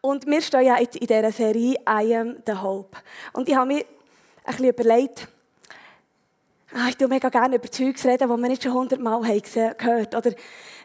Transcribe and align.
Und 0.00 0.26
wir 0.26 0.40
stehen 0.40 0.64
ja 0.64 0.78
jetzt 0.78 0.96
in 0.96 1.06
dieser 1.06 1.30
Serie 1.30 1.74
I 1.88 2.16
am 2.16 2.36
the 2.46 2.54
Hope. 2.54 2.96
Und 3.32 3.48
ich 3.48 3.54
habe 3.54 3.66
mir 3.66 3.84
ein 4.44 4.46
bisschen 4.46 4.66
überlegt, 4.66 5.28
ah, 6.72 6.88
ich 6.88 6.96
tue 6.96 7.08
mega 7.08 7.28
gerne 7.28 7.56
über 7.56 7.70
Zeugs 7.70 8.04
reden, 8.06 8.28
die 8.28 8.42
wir 8.42 8.48
nicht 8.48 8.62
schon 8.62 8.72
hundertmal 8.72 9.20
gehört 9.20 10.14
haben. 10.14 10.34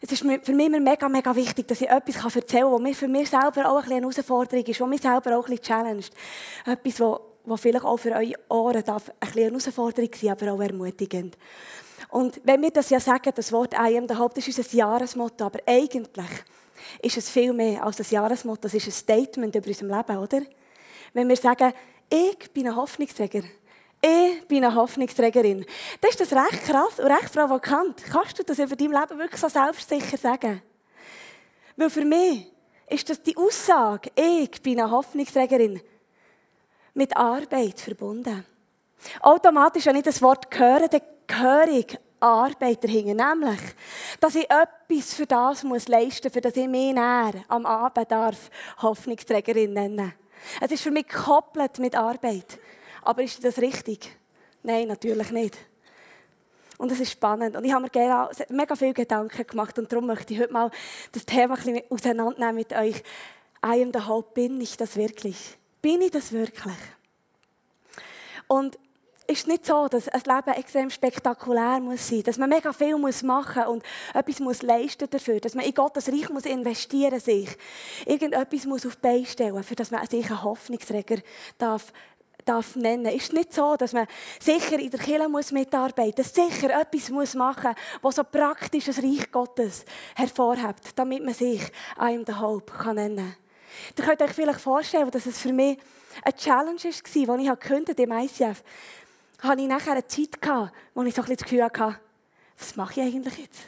Es 0.01 0.11
ist 0.11 0.19
für 0.19 0.53
mich 0.53 0.67
immer 0.67 0.81
mega, 0.81 1.07
mega 1.07 1.33
wichtig, 1.35 1.67
dass 1.67 1.79
ich 1.79 1.89
etwas 1.89 2.35
erzählen 2.35 2.69
kann, 2.69 2.85
was 2.85 2.97
für 2.97 3.07
mich 3.07 3.29
selber 3.29 3.69
auch 3.69 3.83
ein 3.83 3.91
eine 3.91 4.01
Herausforderung 4.01 4.65
ist, 4.65 4.81
was 4.81 4.89
mich 4.89 5.01
selber 5.01 5.37
auch 5.37 5.45
ein 5.45 5.55
bisschen 5.55 5.63
challenged. 5.63 6.11
Etwas, 6.65 6.99
was, 7.45 7.61
vielleicht 7.61 7.85
auch 7.85 7.97
für 7.97 8.11
eure 8.11 8.33
Ohren 8.49 8.75
ein 8.75 8.83
bisschen 8.83 9.13
eine 9.21 9.41
Herausforderung 9.41 10.09
sein, 10.13 10.29
aber 10.31 10.51
auch 10.51 10.61
ermutigend. 10.61 11.37
Und 12.09 12.41
wenn 12.43 12.61
wir 12.61 12.71
das 12.71 12.89
ja 12.89 12.99
sagen, 12.99 13.31
das 13.33 13.51
Wort 13.53 13.73
I 13.73 13.97
am 13.97 14.07
the 14.09 14.15
Hope, 14.15 14.35
das 14.35 14.47
ist 14.47 14.57
unser 14.57 14.75
Jahresmotto, 14.75 15.45
aber 15.45 15.59
eigentlich 15.65 16.29
ist 17.01 17.17
es 17.17 17.29
viel 17.29 17.53
mehr 17.53 17.83
als 17.83 17.97
das 17.97 18.11
Jahresmotto. 18.11 18.61
Das 18.63 18.73
ist 18.73 18.87
ein 18.87 18.91
Statement 18.91 19.55
über 19.55 19.67
unser 19.67 19.85
Leben, 19.85 20.17
oder? 20.17 20.41
Wenn 21.13 21.29
wir 21.29 21.37
sagen, 21.37 21.73
ich 22.09 22.51
bin 22.51 22.67
ein 22.67 22.75
Hoffnungsträger. 22.75 23.43
Ich 24.01 24.47
bin 24.47 24.63
eine 24.63 24.75
Hoffnungsträgerin. 24.75 25.65
Das 26.01 26.11
ist 26.11 26.19
das 26.19 26.33
recht 26.33 26.63
krass 26.65 26.99
und 26.99 27.05
recht 27.05 27.33
provokant. 27.33 28.03
Kannst 28.11 28.37
du 28.37 28.43
das 28.43 28.59
über 28.59 28.75
dein 28.75 28.91
Leben 28.91 29.19
wirklich 29.19 29.41
so 29.41 29.47
selbstsicher 29.47 30.17
sagen? 30.17 30.61
Weil 31.75 31.89
für 31.89 32.05
mich 32.05 32.51
ist 32.87 33.09
das 33.09 33.21
die 33.21 33.35
Aussage, 33.35 34.11
ich 34.15 34.61
bin 34.61 34.79
eine 34.79 34.91
Hoffnungsträgerin, 34.91 35.81
mit 36.93 37.15
Arbeit 37.17 37.79
verbunden. 37.79 38.45
Automatisch, 39.21 39.85
wenn 39.85 39.97
ich 39.97 40.03
das 40.03 40.21
Wort 40.21 40.47
höre, 40.57 40.87
dann 40.87 41.01
höre 41.29 41.67
ich 41.67 41.97
Arbeit 42.25 42.83
dahinter. 42.83 43.13
Nämlich, 43.13 43.59
dass 44.19 44.35
ich 44.35 44.49
etwas 44.49 45.13
für 45.13 45.25
das 45.25 45.63
muss 45.63 45.87
leisten 45.87 46.27
muss, 46.27 46.33
für 46.33 46.41
das 46.41 46.55
ich 46.55 46.67
mich 46.67 46.93
näher 46.93 47.33
am 47.47 47.65
Abend 47.65 48.11
darf 48.11 48.49
Hoffnungsträgerin 48.81 49.73
nennen. 49.73 50.13
Es 50.59 50.71
ist 50.71 50.83
für 50.83 50.91
mich 50.91 51.07
gekoppelt 51.07 51.79
mit 51.79 51.95
Arbeit. 51.95 52.59
Aber 53.03 53.21
ist 53.23 53.43
das 53.43 53.59
richtig? 53.59 54.17
Nein, 54.63 54.87
natürlich 54.87 55.31
nicht. 55.31 55.57
Und 56.77 56.91
es 56.91 56.99
ist 56.99 57.11
spannend. 57.11 57.55
Und 57.55 57.63
ich 57.63 57.71
habe 57.71 57.89
mir 57.93 58.29
mega 58.49 58.75
viele 58.75 58.93
Gedanken 58.93 59.47
gemacht. 59.47 59.77
Und 59.79 59.91
darum 59.91 60.07
möchte 60.07 60.33
ich 60.33 60.39
heute 60.39 60.53
mal 60.53 60.71
das 61.11 61.25
Thema 61.25 61.55
ein 61.55 61.63
bisschen 61.63 61.81
auseinandernehmen 61.89 62.55
mit 62.55 62.73
euch. 62.73 63.01
I 63.65 63.81
am 63.81 63.91
the 63.93 64.01
hope. 64.07 64.33
Bin 64.33 64.59
ich 64.59 64.75
das 64.75 64.95
wirklich? 64.95 65.57
Bin 65.81 66.01
ich 66.01 66.11
das 66.11 66.31
wirklich? 66.31 66.75
Und 68.47 68.77
ist 69.27 69.47
nicht 69.47 69.65
so, 69.65 69.87
dass 69.87 70.07
ein 70.07 70.21
Leben 70.21 70.59
extrem 70.59 70.89
spektakulär 70.89 71.79
muss 71.79 72.07
sein, 72.07 72.23
dass 72.23 72.37
man 72.37 72.49
mega 72.49 72.71
viel 72.73 72.97
muss 72.97 73.23
machen 73.23 73.63
und 73.65 73.83
etwas 74.13 74.39
muss 74.39 74.61
leisten 74.61 75.09
dafür, 75.09 75.39
dass 75.39 75.55
man 75.55 75.65
in 75.65 75.73
Gottes 75.73 76.07
Reich 76.09 76.29
muss 76.29 76.45
investieren 76.45 77.19
sich, 77.19 77.49
irgendetwas 78.05 78.65
muss 78.65 78.85
auf 78.85 78.97
die 78.97 79.25
stellen, 79.25 79.63
für 79.63 79.75
dass 79.75 79.91
man 79.91 80.05
sich 80.07 80.29
einen 80.29 80.43
Hoffnungsträger 80.43 81.17
darf 81.57 81.91
darf 82.45 82.75
nennen. 82.75 83.07
Ist 83.07 83.33
nicht 83.33 83.53
so, 83.53 83.75
dass 83.75 83.93
man 83.93 84.05
sicher 84.39 84.77
in 84.77 84.91
der 84.91 84.99
Kirche 84.99 85.27
muss 85.27 85.51
mitarbeiten 85.51 86.23
muss, 86.23 86.33
sicher 86.33 86.79
etwas 86.79 87.09
muss 87.09 87.33
machen 87.33 87.71
muss, 88.01 88.03
was 88.03 88.15
so 88.17 88.23
praktisch 88.23 88.85
das 88.85 89.01
Reich 89.01 89.31
Gottes 89.31 89.83
hervorhebt, 90.15 90.91
damit 90.95 91.25
man 91.25 91.33
sich 91.33 91.61
einem 91.97 92.23
the 92.25 92.35
Hope 92.35 92.71
kann 92.71 92.97
nennen 92.97 93.17
kann. 93.17 93.35
Ihr 93.97 94.03
könnt 94.03 94.21
euch 94.21 94.35
vielleicht 94.35 94.61
vorstellen, 94.61 95.09
dass 95.09 95.25
es 95.25 95.39
für 95.39 95.51
mich 95.51 95.79
eine 96.23 96.35
Challenge 96.35 96.79
war, 96.79 97.35
als 97.35 97.41
ich 97.43 97.49
gekündigt 97.49 97.99
ICF 97.99 98.63
hatte 99.39 99.61
ich 99.61 99.67
nachher 99.67 99.93
eine 99.93 100.07
Zeit, 100.07 100.41
gehabt, 100.41 100.73
wo 100.93 101.03
ich 101.03 101.15
so 101.15 101.21
ein 101.21 101.27
das 101.27 101.43
Gefühl 101.43 101.63
hatte, 101.63 101.99
was 102.57 102.75
mache 102.75 102.99
ich 102.99 103.07
eigentlich 103.07 103.37
jetzt? 103.37 103.61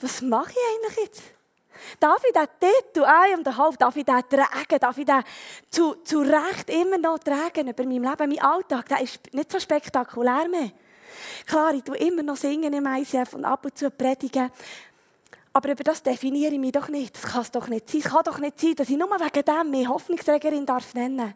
Was 0.00 0.22
mache 0.22 0.50
ich 0.50 0.86
eigentlich 0.86 1.04
jetzt? 1.04 1.22
Darf 2.00 2.22
ich 2.24 2.32
diesen 2.32 2.48
Titel 2.58 3.04
ein 3.04 3.38
und 3.38 3.56
Halb, 3.56 3.78
darf 3.78 3.96
ich 3.96 4.04
den 4.04 4.22
tragen? 4.28 4.80
Darf 4.80 4.98
ich 4.98 5.06
den 5.06 5.22
zu, 5.70 5.94
zu 6.04 6.20
Recht 6.20 6.70
immer 6.70 6.98
noch 6.98 7.18
tragen 7.18 7.68
über 7.68 7.84
mein 7.84 8.02
Leben, 8.02 8.28
mein 8.30 8.40
Alltag? 8.40 8.88
Der 8.88 9.00
ist 9.00 9.32
nicht 9.32 9.50
so 9.50 9.60
spektakulär 9.60 10.48
mehr. 10.48 10.72
Klar, 11.46 11.74
ich 11.74 11.82
tue 11.82 11.96
immer 11.96 12.22
noch 12.22 12.36
singen 12.36 12.72
im 12.72 12.86
ICF 12.86 13.34
und 13.34 13.44
ab 13.44 13.64
und 13.64 13.76
zu 13.76 13.90
predigen. 13.90 14.50
Aber 15.52 15.70
über 15.70 15.84
das 15.84 16.02
definiere 16.02 16.52
ich 16.52 16.60
mich 16.60 16.72
doch 16.72 16.88
nicht. 16.88 17.16
Das 17.16 17.32
kann 17.32 17.42
es 17.42 17.50
doch 17.50 17.68
nicht 17.68 17.88
sein. 17.88 18.00
Es 18.04 18.10
kann 18.10 18.22
doch 18.24 18.38
nicht 18.38 18.60
sein, 18.60 18.74
dass 18.76 18.90
ich 18.90 18.96
nur 18.96 19.08
wegen 19.08 19.44
dem 19.44 19.70
mich 19.70 19.88
Hoffnungsträgerin 19.88 20.66
darf 20.66 20.94
nennen. 20.94 21.34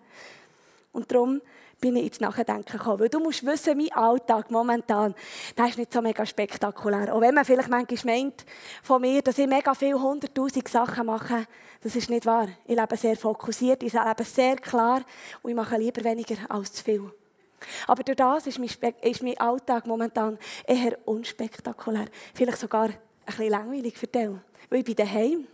Und 0.92 1.10
darum 1.10 1.40
bin 1.82 1.96
ich 1.96 2.06
ins 2.06 2.20
Nachdenken 2.20 2.78
gekommen. 2.78 3.00
Weil 3.00 3.08
du 3.10 3.18
musst 3.18 3.44
wissen, 3.44 3.76
mein 3.76 3.92
Alltag 3.92 4.50
momentan, 4.50 5.14
der 5.58 5.66
ist 5.66 5.76
nicht 5.76 5.92
so 5.92 6.00
mega 6.00 6.24
spektakulär. 6.24 7.14
Auch 7.14 7.20
wenn 7.20 7.34
man 7.34 7.44
vielleicht 7.44 7.68
manchmal 7.68 8.16
meint 8.16 8.46
von 8.82 9.02
mir, 9.02 9.20
dass 9.20 9.36
ich 9.36 9.46
mega 9.46 9.74
viele 9.74 10.00
hunderttausend 10.00 10.68
Sachen 10.68 11.06
mache, 11.06 11.46
das 11.82 11.96
ist 11.96 12.08
nicht 12.08 12.24
wahr. 12.24 12.48
Ich 12.64 12.78
lebe 12.78 12.96
sehr 12.96 13.16
fokussiert, 13.16 13.82
ich 13.82 13.92
lebe 13.92 14.24
sehr 14.24 14.56
klar 14.56 15.02
und 15.42 15.50
ich 15.50 15.56
mache 15.56 15.76
lieber 15.76 16.04
weniger 16.04 16.36
als 16.48 16.72
zu 16.72 16.84
viel. 16.84 17.10
Aber 17.86 18.02
durch 18.02 18.16
das 18.16 18.46
ist 18.46 18.58
mein, 18.58 18.94
ist 19.02 19.22
mein 19.22 19.38
Alltag 19.38 19.86
momentan 19.86 20.38
eher 20.66 20.96
unspektakulär. 21.04 22.06
Vielleicht 22.32 22.58
sogar 22.58 22.84
ein 22.86 22.96
bisschen 23.26 23.50
langweilig 23.50 23.98
für 23.98 24.06
dich. 24.06 24.30
Weil 24.70 24.78
ich 24.78 24.84
bin 24.84 24.96
daheim 24.96 25.46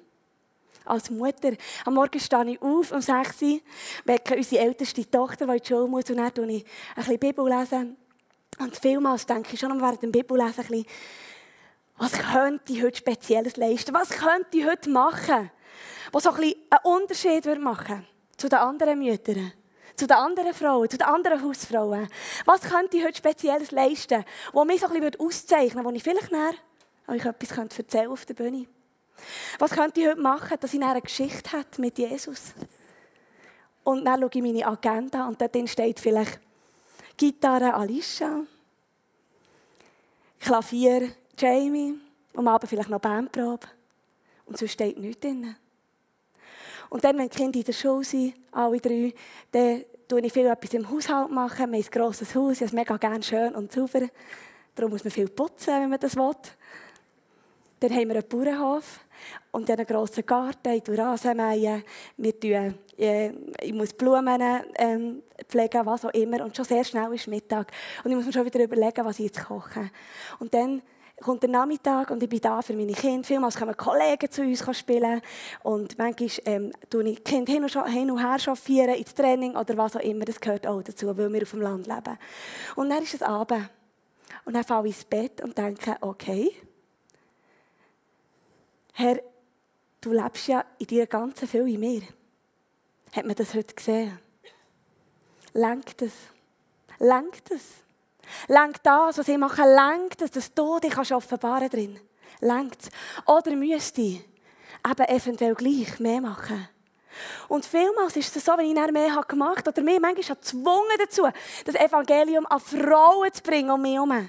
als 0.89 1.11
Mutter. 1.11 1.53
Am 1.85 1.95
Morgen 1.95 2.19
stehe 2.19 2.51
ich 2.51 2.63
auf 2.63 2.93
um 2.93 3.01
6 3.01 3.43
Uhr, 3.43 3.61
wecke 4.05 4.37
unsere 4.37 4.65
älteste 4.65 5.11
Tochter, 5.11 5.47
die 5.47 5.53
in 5.53 5.59
die 5.59 5.67
Schule 5.67 5.87
muss, 5.87 6.11
und 6.11 6.17
dann 6.17 6.33
lese 6.35 6.57
ich 6.59 6.65
ein 6.65 6.95
bisschen 6.97 7.19
Bibel. 7.19 7.49
Lesen. 7.49 7.97
Und 8.59 8.77
vielmals 8.77 9.27
denke 9.27 9.55
ich 9.55 9.61
schon 9.61 9.81
während 9.81 10.03
dem 10.03 10.13
Bibellesen 10.13 10.65
ein 10.65 10.67
bisschen, 10.67 10.87
was 11.97 12.13
könnte 12.13 12.73
ich 12.73 12.83
heute 12.83 12.97
Spezielles 12.97 13.57
leisten? 13.57 13.95
Was 13.95 14.11
könnte 14.11 14.59
ich 14.59 14.67
heute 14.67 14.91
machen? 14.91 15.51
Was 16.13 16.25
so 16.25 16.31
ein 16.31 16.37
bisschen 16.37 16.57
einen 16.71 16.95
Unterschied 16.95 17.61
machen 17.61 18.07
zu 18.37 18.49
den 18.49 18.59
anderen 18.59 18.99
Müttern, 18.99 19.53
zu 19.97 20.07
den 20.07 20.17
anderen 20.17 20.55
Frauen, 20.55 20.89
zu 20.89 20.97
den 20.97 21.07
anderen 21.07 21.43
Hausfrauen. 21.43 22.09
Was 22.45 22.63
könnte 22.63 22.97
ich 22.97 23.05
heute 23.05 23.17
Spezielles 23.17 23.73
leisten, 23.73 24.25
was 24.53 24.67
mich 24.67 24.81
so 24.81 24.87
ein 24.87 25.01
bisschen 25.01 25.21
auszeichnen 25.21 25.85
würde, 25.85 25.91
wo 25.91 25.97
ich 25.97 26.03
vielleicht 26.03 26.33
näher 26.33 26.55
euch 27.09 27.25
etwas 27.25 27.79
erzählen 27.79 28.11
auf 28.11 28.25
der 28.27 28.35
Bühne. 28.35 28.67
Was 29.59 29.73
könnte 29.73 30.01
ich 30.01 30.07
heute 30.07 30.21
machen, 30.21 30.57
dass 30.61 30.75
ich 30.75 30.83
eine 30.83 31.03
Geschichte 31.03 31.53
habe 31.53 31.67
mit 31.79 31.99
Jesus? 31.99 32.55
Und 33.85 34.05
dann 34.05 34.21
schaue 34.21 34.31
ich 34.33 34.43
meine 34.43 34.67
Agenda 34.67 35.27
und 35.27 35.41
dort 35.41 35.69
steht 35.69 35.99
vielleicht 35.99 36.41
Gitarre 37.17 37.75
Alicia, 37.75 38.43
Klavier 40.41 41.11
Jamie, 41.37 41.95
am 42.35 42.49
Abend 42.49 42.69
vielleicht 42.69 42.91
noch 42.91 43.01
Bandprobe. 43.01 43.67
Und 44.47 44.57
so 44.57 44.67
steht 44.67 44.99
nichts 44.99 45.21
drin. 45.21 45.57
Und 46.91 47.05
dann, 47.05 47.19
wenn 47.19 47.29
die 47.29 47.37
Kinder 47.37 47.59
in 47.59 47.65
der 47.65 47.73
Schule 47.73 48.05
sind, 48.05 48.35
alle 48.53 48.81
drei, 48.81 49.13
dann 49.51 49.85
tue 50.09 50.21
ich 50.21 50.33
viel 50.33 50.47
etwas 50.47 50.73
im 50.75 50.89
Haushalt 50.89 51.31
machen. 51.31 51.59
Wir 51.59 51.65
haben 51.65 51.75
ein 51.75 51.83
grosses 51.83 52.35
Haus, 52.35 52.53
ich 52.53 52.61
habe 52.61 52.67
es 52.67 52.73
mega 52.73 52.97
gerne 52.97 53.23
schön 53.23 53.55
und 53.55 53.73
sauber. 53.73 54.09
Darum 54.75 54.93
muss 54.93 55.05
man 55.05 55.11
viel 55.11 55.29
putzen, 55.29 55.75
wenn 55.75 55.91
man 55.91 56.01
das 56.01 56.17
will. 56.17 56.35
Dann 57.81 57.91
haben 57.91 58.09
wir 58.09 58.17
einen 58.17 58.29
Bauernhof 58.29 59.01
und 59.53 59.71
einen 59.71 59.87
grossen 59.87 60.25
Garten. 60.27 60.73
Ich 60.73 60.83
tue 60.83 60.99
Rasen 60.99 61.37
mähen. 61.37 61.83
Wir 62.17 62.41
tun, 62.41 62.75
äh, 62.99 63.31
ich 63.63 63.73
muss 63.73 63.93
Blumen 63.93 64.43
ähm, 64.77 65.23
pflegen, 65.49 65.87
was 65.87 66.05
auch 66.05 66.11
immer. 66.11 66.45
Und 66.45 66.57
schon 66.57 66.65
sehr 66.65 66.85
schnell 66.85 67.13
ist 67.15 67.29
Mittag. 67.29 67.71
Und 68.05 68.11
ich 68.11 68.17
muss 68.17 68.27
mir 68.27 68.33
schon 68.33 68.47
wieder 68.47 68.63
überlegen, 68.63 69.05
was 69.05 69.19
ich 69.19 69.27
jetzt 69.27 69.45
koche. 69.45 69.91
Und 70.39 70.53
dann 70.55 70.83
kommt 71.21 71.43
der 71.43 71.51
Nachmittag 71.51 72.11
und 72.11 72.23
ich 72.23 72.29
bin 72.29 72.41
da 72.41 72.63
für 72.63 72.75
meine 72.75 72.93
Kinder. 72.93 73.27
Vielmals 73.27 73.57
kommen 73.57 73.77
Kollegen 73.77 74.31
zu 74.31 74.43
uns 74.43 74.79
spielen. 74.79 75.21
Und 75.63 75.99
manchmal 75.99 76.31
ähm, 76.45 76.73
tue 76.91 77.09
ich 77.09 77.23
die 77.23 77.25
Kinder 77.25 77.53
hin 77.53 77.65
und, 77.65 77.89
hin 77.89 78.11
und 78.11 78.19
her 78.19 78.39
chauffieren, 78.39 78.95
ins 78.95 79.15
Training 79.15 79.57
oder 79.57 79.77
was 79.77 79.97
auch 79.97 80.01
immer. 80.01 80.25
Das 80.25 80.41
gehört 80.41 80.67
auch 80.67 80.83
dazu, 80.83 81.07
weil 81.17 81.33
wir 81.33 81.43
auf 81.43 81.51
dem 81.51 81.61
Land 81.61 81.87
leben. 81.87 82.19
Und 82.77 82.91
dann 82.91 83.03
ist 83.03 83.15
es 83.15 83.23
Abend. 83.23 83.69
Und 84.45 84.55
dann 84.55 84.65
falle 84.65 84.89
ich 84.89 84.97
ins 84.97 85.05
Bett 85.05 85.43
und 85.43 85.57
denke, 85.57 85.97
okay, 86.01 86.53
Herr, 89.01 89.23
du 90.01 90.11
lebst 90.11 90.49
ja 90.49 90.65
in 90.77 90.89
dir 90.89 91.07
ganz 91.07 91.39
viel 91.39 91.69
in 91.69 91.79
mir. 91.79 92.03
Hat 93.13 93.25
man 93.25 93.37
das 93.37 93.55
heute 93.55 93.73
gesehen? 93.73 94.19
Lenkt 95.53 96.03
es? 96.03 96.13
Lenkt 96.99 97.49
es? 97.53 97.63
Lenkt 98.49 98.81
das, 98.85 99.19
was 99.19 99.29
ich 99.29 99.39
mache, 99.39 99.63
lenkt 99.63 100.21
es, 100.21 100.33
dass 100.33 100.53
du 100.53 100.81
dich 100.81 100.91
kannst 100.91 101.13
offenbaren 101.13 101.69
drin? 101.69 102.01
Lenkt 102.41 102.83
es? 102.83 102.91
Oder 103.25 103.55
müsste 103.55 104.01
ich 104.01 104.25
eben 104.85 105.09
eventuell 105.09 105.55
gleich 105.55 106.01
mehr 106.01 106.21
machen? 106.21 106.69
Und 107.47 107.67
vielmals 107.67 108.17
ist 108.17 108.35
es 108.35 108.45
so, 108.45 108.59
wenn 108.59 108.67
ich 108.67 108.93
mehr 108.93 109.25
gemacht 109.29 109.59
habe, 109.65 109.71
oder 109.71 109.83
mich 109.83 110.01
manchmal 110.01 110.37
gezwungen 110.37 110.99
dazu, 110.99 111.29
das 111.65 111.77
Evangelium 111.77 112.47
an 112.47 112.59
Frauen 112.59 113.33
zu 113.33 113.45
bringen 113.45 113.71
um 113.71 113.81
mich 113.81 113.95
herum. 113.95 114.29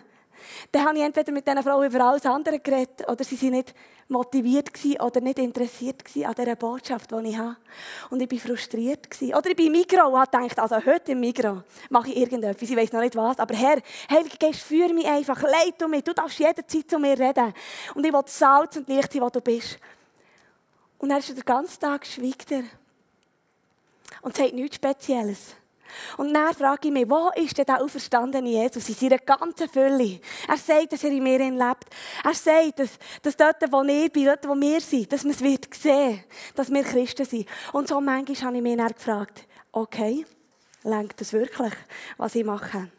Dann 0.72 0.86
habe 0.86 0.98
ich 0.98 1.04
entweder 1.04 1.32
mit 1.32 1.48
diesen 1.48 1.64
Frauen 1.64 1.88
über 1.88 2.06
alles 2.06 2.26
andere 2.26 2.60
geredet 2.60 3.08
oder 3.08 3.24
sie 3.24 3.36
sind 3.36 3.52
nicht 3.52 3.74
motiviert 4.08 4.72
oder 5.00 5.22
nicht 5.22 5.40
interessiert 5.40 6.04
an 6.24 6.34
dieser 6.34 6.56
Botschaft, 6.56 7.12
die 7.12 7.30
ich 7.30 7.38
habe. 7.38 7.56
Und 8.10 8.22
ich 8.22 8.32
war 8.32 8.40
frustriert. 8.40 9.08
Oder 9.22 9.50
ich 9.50 9.56
bin 9.56 9.68
im 9.68 9.74
Migros 9.74 10.08
und 10.08 10.20
habe 10.20 10.48
gedacht, 10.48 10.60
also 10.60 10.76
heute 10.78 11.12
im 11.12 11.20
Migros 11.20 11.60
mache 11.90 12.10
ich 12.10 12.18
irgendetwas, 12.18 12.70
ich 12.70 12.76
weiß 12.76 12.92
noch 12.92 13.02
nicht 13.02 13.16
was, 13.16 13.38
aber 13.38 13.56
Herr, 13.56 13.82
Heiliger 14.10 14.38
Geist, 14.40 14.62
führe 14.62 14.94
mich 14.94 15.06
einfach, 15.06 15.42
leite 15.44 15.88
mich, 15.88 16.04
du 16.04 16.14
darfst 16.14 16.40
jederzeit 16.40 16.90
zu 16.90 16.98
mir 16.98 17.20
reden. 17.20 17.54
Und 17.94 18.06
ich 18.06 18.12
will 18.12 18.24
Salz 18.26 18.78
und 18.78 18.88
Licht 18.88 19.14
sein, 19.14 19.22
wo 19.22 19.30
du 19.30 19.42
bist. 19.42 19.78
Und 20.98 21.10
dann 21.10 21.20
ist 21.20 21.30
er 21.30 21.36
den 21.36 21.46
ganzen 21.46 21.80
Tag 21.80 22.06
schweigt 22.06 22.52
er. 22.52 22.64
und 24.22 24.36
sagt 24.36 24.54
nichts 24.54 24.76
Spezielles. 24.76 25.56
Und 26.18 26.34
dann 26.34 26.54
frage 26.54 26.88
ich 26.88 26.94
mich, 26.94 27.10
wo 27.10 27.30
ist 27.36 27.58
denn 27.58 27.66
der 27.66 27.82
auferstandene 27.82 28.50
Jesus 28.50 28.90
in 28.90 28.96
seiner 28.96 29.18
ganzen 29.18 29.70
Fülle? 29.70 30.20
Er 30.48 30.58
sagt, 30.58 30.94
dass 30.94 31.04
er 31.04 31.12
in 31.12 31.24
mir 31.24 31.40
lebt. 31.40 31.86
Er 32.24 32.34
sagt, 32.34 32.80
dass, 32.80 32.90
dass 33.22 33.38
dort, 33.38 33.72
wo 33.72 33.84
ich 33.84 34.12
bin, 34.12 34.26
dort, 34.26 34.48
wo 34.48 34.56
wir 34.56 34.82
sind, 34.82 35.12
dass 35.12 35.24
man 35.24 35.34
es 35.34 35.42
wird 35.42 35.74
sehen, 35.74 36.24
dass 36.56 36.72
wir 36.72 36.84
Christen 36.84 37.26
sind. 37.26 37.48
Und 37.74 37.88
so 37.88 38.00
manchmal 38.02 38.48
habe 38.48 38.58
ich 38.58 38.64
mich 38.64 38.78
dann 38.78 38.88
gefragt, 38.88 39.44
okay, 39.72 40.26
lenkt 40.84 41.20
das 41.22 41.34
wirklich, 41.34 41.74
was 42.18 42.36
ich 42.36 42.46
mache? 42.46 42.90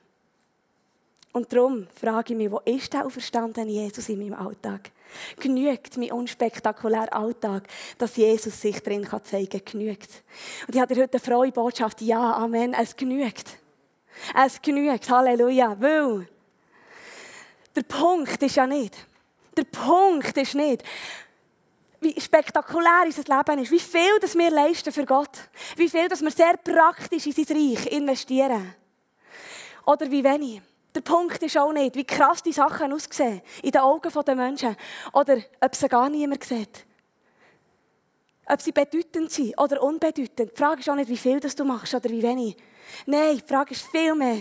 Und 1.33 1.53
darum 1.53 1.87
frage 1.95 2.33
ich 2.33 2.37
mich, 2.37 2.51
wo 2.51 2.59
ist 2.65 2.93
der 2.93 3.07
auferstandene 3.07 3.71
Jesus 3.71 4.09
in 4.09 4.19
meinem 4.19 4.35
Alltag? 4.35 4.91
Genügt 5.39 5.97
mein 5.97 6.13
unspektakulärer 6.13 7.13
Alltag, 7.13 7.69
dass 7.99 8.17
Jesus 8.17 8.61
sich 8.61 8.81
drin 8.83 9.07
zeigen 9.25 9.49
kann? 9.51 9.65
Genügt. 9.65 10.23
Und 10.67 10.75
ich 10.75 10.81
habe 10.81 10.93
dir 10.95 11.03
heute 11.03 11.19
eine 11.19 11.21
frohe 11.21 11.53
Botschaft. 11.53 12.01
Ja, 12.01 12.35
Amen. 12.35 12.75
Es 12.75 12.97
genügt. 12.97 13.59
Es 14.37 14.61
genügt. 14.61 15.09
Halleluja. 15.09 15.81
Weil 15.81 16.29
der 17.77 17.83
Punkt 17.83 18.43
ist 18.43 18.57
ja 18.57 18.67
nicht. 18.67 18.97
Der 19.57 19.65
Punkt 19.65 20.37
ist 20.37 20.55
nicht, 20.55 20.83
wie 22.01 22.19
spektakulär 22.21 23.03
unser 23.05 23.23
Leben 23.23 23.63
ist, 23.63 23.71
wie 23.71 23.81
viel 23.81 24.19
das 24.21 24.37
wir 24.37 24.51
leisten 24.51 24.93
für 24.93 25.05
Gott, 25.05 25.39
wie 25.77 25.89
viel 25.89 26.09
das 26.09 26.23
wir 26.23 26.31
sehr 26.31 26.57
praktisch 26.57 27.27
in 27.27 27.33
sein 27.33 27.57
Reich 27.57 27.87
investieren. 27.93 28.75
Oder 29.87 30.11
wie 30.11 30.25
wenig. 30.25 30.63
Der 30.95 31.01
Punkt 31.03 31.43
ist 31.43 31.57
auch 31.57 31.73
nicht, 31.73 31.95
wie 31.95 32.05
krass 32.05 32.43
die 32.43 32.53
Sachen 32.53 32.93
aussehen 32.93 33.43
in 33.63 33.71
den 33.71 33.81
Augen 33.81 34.11
der 34.25 34.35
Menschen 34.35 34.77
oder 35.13 35.39
ob 35.61 35.75
sie 35.75 35.89
gar 35.89 36.09
niemand 36.09 36.43
sieht. 36.43 36.85
Ob 38.47 38.61
sie 38.61 38.73
bedeutend 38.73 39.31
sind 39.31 39.57
oder 39.61 39.81
unbedeutend. 39.83 40.53
Die 40.53 40.57
Frage 40.57 40.81
ist 40.81 40.91
auch 40.91 40.97
nicht, 40.97 41.09
wie 41.09 41.17
viel 41.17 41.39
das 41.39 41.55
du 41.55 41.65
machst 41.65 41.95
oder 41.95 42.11
wie 42.11 42.23
wenig. 42.23 42.57
Nein, 43.07 43.37
die 43.37 43.49
Frage 43.49 43.73
ist 43.73 43.87
viel 43.87 44.15
mehr. 44.17 44.39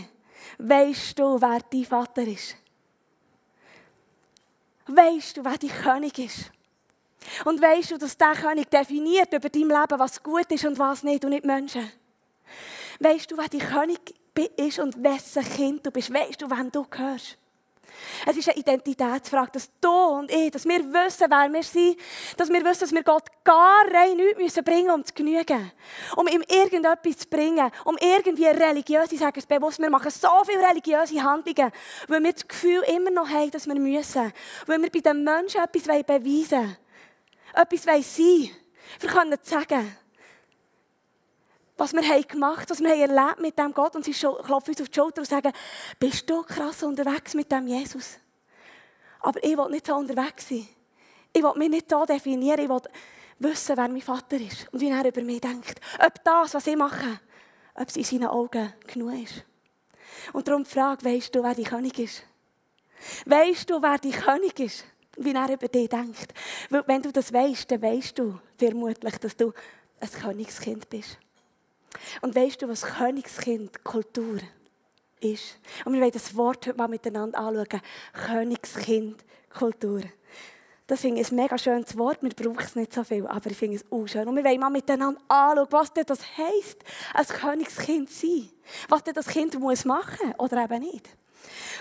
Weißt 0.57 1.19
du, 1.19 1.39
wer 1.39 1.59
dein 1.69 1.85
Vater 1.85 2.23
ist? 2.23 2.55
Weißt 4.87 5.37
du, 5.37 5.45
wer 5.45 5.57
dein 5.57 5.69
König 5.69 6.17
ist? 6.17 6.51
Und 7.45 7.61
weißt 7.61 7.91
du, 7.91 7.97
dass 7.97 8.17
der 8.17 8.33
König 8.33 8.71
definiert 8.71 9.31
über 9.33 9.49
dein 9.49 9.67
Leben, 9.67 9.99
was 9.99 10.23
gut 10.23 10.51
ist 10.51 10.65
und 10.65 10.79
was 10.79 11.03
nicht 11.03 11.23
und 11.23 11.31
nicht 11.31 11.45
Menschen? 11.45 11.91
Weißt 12.99 13.29
du, 13.29 13.37
wer 13.37 13.47
dein 13.47 13.59
König 13.59 13.99
ist 14.45 14.79
und 14.79 15.01
wessen 15.03 15.43
Kind 15.43 15.85
du 15.85 15.91
bist. 15.91 16.13
Weißt 16.13 16.41
du, 16.41 16.49
wem 16.49 16.71
du 16.71 16.85
gehörst? 16.85 17.37
Es 18.25 18.37
ist 18.37 18.49
eine 18.49 18.57
Identitätsfrage, 18.57 19.51
dass 19.53 19.69
du 19.81 19.89
und 19.89 20.31
ich, 20.31 20.51
dass 20.51 20.65
wir 20.65 20.79
wissen, 20.79 21.25
wer 21.29 21.51
wir 21.51 21.63
sind, 21.63 21.97
dass 22.37 22.49
wir 22.49 22.63
wissen, 22.63 22.81
dass 22.81 22.91
wir 22.91 23.03
Gott 23.03 23.25
gar 23.43 23.83
rein 23.91 24.15
nichts 24.15 24.37
müssen 24.37 24.63
bringen 24.63 24.91
um 24.91 25.05
zu 25.05 25.13
genügen. 25.13 25.71
Um 26.15 26.27
ihm 26.27 26.43
irgendetwas 26.47 27.17
zu 27.17 27.27
bringen, 27.27 27.71
um 27.85 27.97
irgendwie 27.99 28.45
religiöse, 28.45 29.15
ich 29.15 29.19
sage 29.19 29.39
es 29.39 29.45
bewusst, 29.45 29.79
wir 29.79 29.89
machen 29.89 30.11
so 30.11 30.29
viele 30.45 30.67
religiöse 30.67 31.21
Handlungen, 31.21 31.71
weil 32.07 32.23
wir 32.23 32.33
das 32.33 32.47
Gefühl 32.47 32.83
immer 32.93 33.11
noch 33.11 33.29
haben, 33.29 33.51
dass 33.51 33.67
wir 33.67 33.75
müssen. 33.75 34.33
Weil 34.65 34.81
wir 34.81 34.89
bei 34.89 34.99
den 34.99 35.23
Menschen 35.23 35.61
etwas 35.61 35.83
beweisen 35.83 36.51
wollen. 36.51 36.77
Etwas 37.53 37.83
sein 37.83 38.03
wollen. 38.03 38.49
Wir 38.99 39.09
können 39.09 39.39
sagen, 39.43 39.95
was 41.79 41.93
wir 41.93 42.07
haben 42.07 42.27
gemacht 42.27 42.69
was 42.69 42.79
wir 42.81 42.89
haben 42.89 43.15
erlebt 43.15 43.39
mit 43.41 43.57
dem 43.57 43.73
Gott. 43.73 43.95
Und 43.95 44.05
sie 44.05 44.11
klopfen 44.11 44.71
uns 44.71 44.81
auf 44.81 44.89
die 44.89 44.95
Schulter 44.95 45.21
und 45.21 45.27
sagen, 45.27 45.51
bist 45.99 46.29
du 46.29 46.43
krass 46.43 46.83
unterwegs 46.83 47.33
mit 47.33 47.51
dem 47.51 47.67
Jesus? 47.67 48.19
Aber 49.21 49.43
ich 49.43 49.57
will 49.57 49.69
nicht 49.69 49.87
so 49.87 49.95
unterwegs 49.95 50.47
sein. 50.49 50.67
Ich 51.33 51.43
will 51.43 51.53
mich 51.55 51.69
nicht 51.69 51.89
so 51.89 52.05
definieren. 52.05 52.59
Ich 52.59 52.69
will 52.69 52.81
wissen, 53.39 53.77
wer 53.77 53.87
mein 53.87 54.01
Vater 54.01 54.37
ist 54.37 54.67
und 54.71 54.81
wie 54.81 54.89
er 54.89 55.05
über 55.05 55.21
mich 55.21 55.41
denkt. 55.41 55.79
Ob 56.05 56.23
das, 56.23 56.53
was 56.53 56.67
ich 56.67 56.75
mache, 56.75 57.19
ob 57.75 57.87
es 57.87 57.95
in 57.95 58.03
seinen 58.03 58.27
Augen 58.27 58.73
genug 58.87 59.23
ist. 59.23 59.43
Und 60.33 60.47
darum 60.47 60.63
die 60.63 60.69
Frage, 60.69 61.05
weißt 61.05 61.33
du, 61.33 61.43
wer 61.43 61.55
dein 61.55 61.65
König 61.65 61.97
ist? 61.99 62.23
Weißt 63.25 63.69
du, 63.69 63.81
wer 63.81 63.97
dein 63.97 64.11
König 64.11 64.59
ist? 64.59 64.83
Wie 65.17 65.33
er 65.33 65.51
über 65.51 65.67
dich 65.67 65.89
denkt. 65.89 66.33
Weil 66.69 66.83
wenn 66.87 67.01
du 67.01 67.11
das 67.11 67.31
weißt, 67.31 67.71
dann 67.71 67.81
weißt 67.81 68.17
du 68.19 68.39
vermutlich, 68.57 69.17
dass 69.17 69.35
du 69.35 69.53
ein 69.99 70.09
Königskind 70.09 70.89
bist. 70.89 71.17
Und 72.21 72.35
weißt 72.35 72.61
du, 72.61 72.67
was 72.67 72.83
Königskind 72.83 73.83
Kultur 73.83 74.39
ist? 75.19 75.57
Und 75.85 75.93
wir 75.93 76.01
wollen 76.01 76.11
das 76.11 76.35
Wort 76.35 76.67
heute 76.67 76.77
mal 76.77 76.87
miteinander 76.87 77.37
anschauen. 77.37 77.81
Königskind 78.13 79.23
Kultur. 79.49 80.01
Das 80.87 81.01
finde 81.01 81.21
ich 81.21 81.31
ein 81.31 81.35
mega 81.35 81.55
schönes 81.57 81.95
Wort. 81.97 82.23
Wir 82.23 82.31
brauchen 82.31 82.65
es 82.65 82.75
nicht 82.75 82.93
so 82.93 83.03
viel, 83.03 83.27
aber 83.27 83.51
ich 83.51 83.57
finde 83.57 83.75
es 83.75 83.85
auch 83.91 84.07
schön. 84.07 84.27
Und 84.27 84.35
wir 84.35 84.43
wollen 84.43 84.59
mal 84.59 84.71
miteinander 84.71 85.21
anschauen, 85.27 85.67
was 85.69 85.93
denn 85.93 86.05
das 86.07 86.19
heisst, 86.35 86.83
ein 87.13 87.25
Königskind 87.27 88.09
sein. 88.09 88.49
Was 88.87 89.03
denn 89.03 89.13
das 89.13 89.27
Kind 89.27 89.59
muss 89.59 89.85
machen 89.85 90.33
oder 90.39 90.63
eben 90.63 90.79
nicht. 90.79 91.07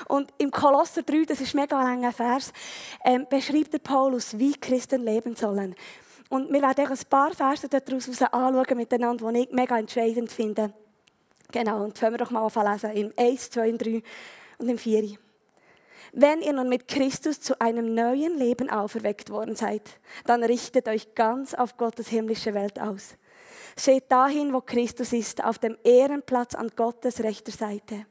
Und 0.08 0.32
im 0.38 0.50
Kolosser 0.50 1.02
3, 1.02 1.24
das 1.24 1.40
ist 1.40 1.54
ein 1.54 1.60
mega 1.62 1.82
langer 1.82 2.12
Vers, 2.12 2.52
ähm, 3.04 3.26
beschreibt 3.28 3.72
der 3.72 3.78
Paulus, 3.78 4.38
wie 4.38 4.52
Christen 4.52 5.02
leben 5.02 5.34
sollen. 5.36 5.74
Und 6.28 6.52
wir 6.52 6.60
werden 6.60 6.86
ein 6.86 6.98
paar 7.08 7.32
Verse 7.32 7.68
daraus 7.68 8.22
anschauen 8.22 8.76
miteinander, 8.76 9.32
die 9.32 9.40
ich 9.40 9.52
mega 9.52 9.78
entscheidend 9.78 10.30
finde. 10.30 10.72
Genau, 11.50 11.84
und 11.84 11.96
fangen 11.96 12.14
wir 12.14 12.18
doch 12.18 12.30
mal 12.30 12.46
an 12.46 12.72
lesen. 12.72 12.90
Im 12.92 13.12
1, 13.16 13.50
2, 13.50 13.72
3 13.72 14.02
und 14.58 14.68
im 14.68 14.78
4. 14.78 15.16
Wenn 16.12 16.42
ihr 16.42 16.52
nun 16.52 16.68
mit 16.68 16.88
Christus 16.88 17.40
zu 17.40 17.58
einem 17.60 17.94
neuen 17.94 18.38
Leben 18.38 18.68
auferweckt 18.68 19.30
worden 19.30 19.56
seid, 19.56 19.82
dann 20.24 20.42
richtet 20.42 20.88
euch 20.88 21.14
ganz 21.14 21.54
auf 21.54 21.76
Gottes 21.76 22.08
himmlische 22.08 22.54
Welt 22.54 22.78
aus. 22.80 23.16
Seht 23.76 24.10
dahin, 24.10 24.52
wo 24.52 24.60
Christus 24.60 25.12
ist, 25.12 25.42
auf 25.44 25.58
dem 25.58 25.78
Ehrenplatz 25.84 26.54
an 26.54 26.70
Gottes 26.76 27.22
rechter 27.22 27.52
Seite. 27.52 28.06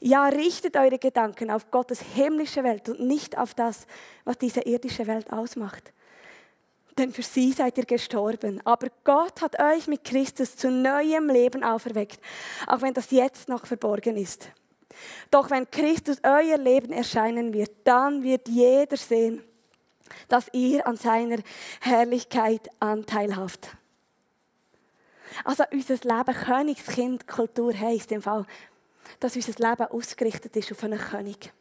Ja, 0.00 0.26
richtet 0.26 0.76
eure 0.76 0.98
Gedanken 0.98 1.50
auf 1.50 1.70
Gottes 1.70 2.00
himmlische 2.00 2.62
Welt 2.62 2.88
und 2.88 3.00
nicht 3.00 3.38
auf 3.38 3.54
das, 3.54 3.86
was 4.24 4.38
diese 4.38 4.60
irdische 4.60 5.06
Welt 5.06 5.32
ausmacht 5.32 5.92
denn 6.98 7.12
für 7.12 7.22
sie 7.22 7.52
seid 7.52 7.78
ihr 7.78 7.84
gestorben. 7.84 8.60
Aber 8.64 8.88
Gott 9.04 9.40
hat 9.40 9.60
euch 9.60 9.86
mit 9.86 10.04
Christus 10.04 10.56
zu 10.56 10.70
neuem 10.70 11.28
Leben 11.28 11.62
auferweckt, 11.62 12.20
auch 12.66 12.82
wenn 12.82 12.94
das 12.94 13.10
jetzt 13.10 13.48
noch 13.48 13.66
verborgen 13.66 14.16
ist. 14.16 14.48
Doch 15.30 15.50
wenn 15.50 15.70
Christus 15.70 16.18
euer 16.22 16.58
Leben 16.58 16.92
erscheinen 16.92 17.52
wird, 17.52 17.72
dann 17.84 18.22
wird 18.22 18.48
jeder 18.48 18.96
sehen, 18.96 19.42
dass 20.28 20.48
ihr 20.52 20.86
an 20.86 20.96
seiner 20.96 21.38
Herrlichkeit 21.80 22.68
Anteil 22.78 23.34
habt. 23.36 23.76
Also 25.44 25.64
unser 25.72 25.94
Leben, 25.94 26.34
Königskind, 26.44 27.26
Kultur 27.26 27.74
heisst 27.76 28.12
im 28.12 28.22
Fall, 28.22 28.46
dass 29.18 29.34
unser 29.34 29.68
Leben 29.68 29.90
ausgerichtet 29.90 30.54
ist 30.54 30.70
auf 30.70 30.84
einen 30.84 30.98
König 30.98 31.52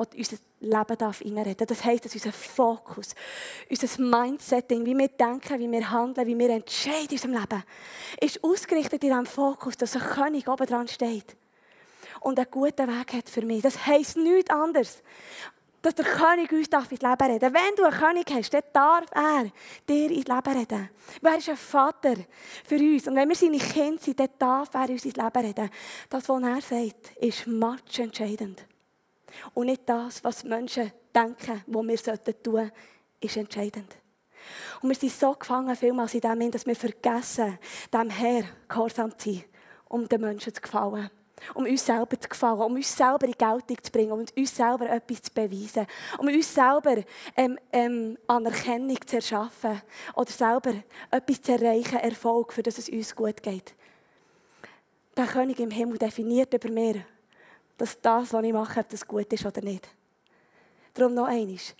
wo 0.00 0.06
unser 0.16 0.36
Leben 0.60 0.98
darf 0.98 1.22
reinreden 1.22 1.66
Das 1.66 1.84
heisst, 1.84 2.04
dass 2.04 2.14
unser 2.14 2.32
Fokus, 2.32 3.14
unser 3.70 4.02
Mindsetting, 4.02 4.84
wie 4.84 4.96
wir 4.96 5.08
denken, 5.08 5.58
wie 5.58 5.70
wir 5.70 5.90
handeln, 5.90 6.26
wie 6.26 6.38
wir 6.38 6.50
entscheiden 6.50 7.08
in 7.08 7.12
unserem 7.12 7.32
Leben, 7.32 7.62
ist 8.20 8.44
ausgerichtet 8.44 9.02
in 9.02 9.10
diesem 9.10 9.26
Fokus, 9.26 9.76
dass 9.76 9.96
ein 9.96 10.02
König 10.02 10.48
oben 10.48 10.66
dran 10.66 10.86
steht 10.86 11.36
und 12.20 12.38
einen 12.38 12.50
guten 12.50 12.88
Weg 12.88 13.12
hat 13.14 13.30
für 13.30 13.44
mich. 13.44 13.62
Das 13.62 13.86
heisst 13.86 14.16
nichts 14.16 14.50
anderes, 14.50 15.02
dass 15.82 15.94
der 15.94 16.04
König 16.04 16.52
uns 16.52 16.68
darf 16.68 16.92
ins 16.92 17.00
Leben 17.00 17.30
reden 17.30 17.54
Wenn 17.54 17.74
du 17.76 17.84
einen 17.84 17.98
König 17.98 18.26
hast, 18.30 18.52
dann 18.52 18.62
darf 18.72 19.04
er 19.14 19.50
dir 19.88 20.10
ins 20.10 20.28
Leben 20.28 20.58
reden. 20.58 20.90
Weil 21.22 21.32
er 21.32 21.38
ist 21.38 21.48
ein 21.48 21.56
Vater 21.56 22.16
für 22.66 22.76
uns. 22.76 23.08
Und 23.08 23.16
wenn 23.16 23.28
wir 23.28 23.36
seine 23.36 23.58
Kinder 23.58 24.00
sind, 24.02 24.20
dann 24.20 24.28
darf 24.38 24.74
er 24.74 24.90
uns 24.90 25.04
ins 25.04 25.16
Leben 25.16 25.38
reden. 25.38 25.70
Das, 26.10 26.28
was 26.28 26.42
er 26.42 26.60
sagt, 26.60 27.16
ist 27.18 27.46
much 27.46 27.98
entscheidend. 27.98 28.66
Und 29.54 29.66
nicht 29.66 29.82
das, 29.86 30.22
was 30.24 30.44
Menschen 30.44 30.92
denken, 31.14 31.62
was 31.66 31.86
wir 31.86 31.96
tun 31.96 32.18
sollten, 32.24 32.72
ist 33.20 33.36
entscheidend. 33.36 33.96
Und 34.80 34.88
wir 34.88 34.96
sind 34.96 35.12
so 35.12 35.32
gefangen, 35.32 35.76
vielmals 35.76 36.14
in 36.14 36.20
dem, 36.20 36.50
dass 36.50 36.66
wir 36.66 36.76
vergessen, 36.76 37.58
dem 37.92 38.10
Herr 38.10 38.44
gehorsam 38.68 39.16
zu 39.18 39.32
sein, 39.32 39.44
um 39.88 40.08
den 40.08 40.20
Menschen 40.20 40.54
zu 40.54 40.60
gefallen. 40.60 41.10
Um 41.54 41.64
uns 41.64 41.86
selber 41.86 42.20
zu 42.20 42.28
gefallen, 42.28 42.60
um 42.60 42.74
uns 42.74 42.94
selber 42.94 43.26
in 43.26 43.32
Geltung 43.32 43.82
zu 43.82 43.90
bringen, 43.90 44.12
um 44.12 44.24
uns 44.36 44.56
selber 44.56 44.90
etwas 44.90 45.22
zu 45.22 45.32
beweisen, 45.32 45.86
um 46.18 46.26
uns 46.26 46.52
selber 46.52 47.02
ähm, 47.34 47.58
ähm, 47.72 48.18
Anerkennung 48.26 48.98
zu 49.06 49.16
erschaffen 49.16 49.80
oder 50.14 50.30
selber 50.30 50.74
etwas 51.10 51.40
zu 51.40 51.52
erreichen, 51.52 51.98
Erfolg, 51.98 52.52
für 52.52 52.62
das 52.62 52.76
es 52.76 52.90
uns 52.90 53.16
gut 53.16 53.42
geht. 53.42 53.74
Der 55.16 55.26
König 55.26 55.58
im 55.60 55.70
Himmel 55.70 55.96
definiert 55.96 56.52
über 56.52 56.70
mir, 56.70 57.06
dass 57.80 57.98
das, 57.98 58.32
was 58.34 58.44
ich 58.44 58.52
mache, 58.52 58.80
ob 58.80 58.88
das 58.90 59.06
gut 59.06 59.32
ist 59.32 59.46
oder 59.46 59.62
nicht. 59.62 59.88
Darum 60.92 61.14
noch 61.14 61.26
eines. 61.26 61.74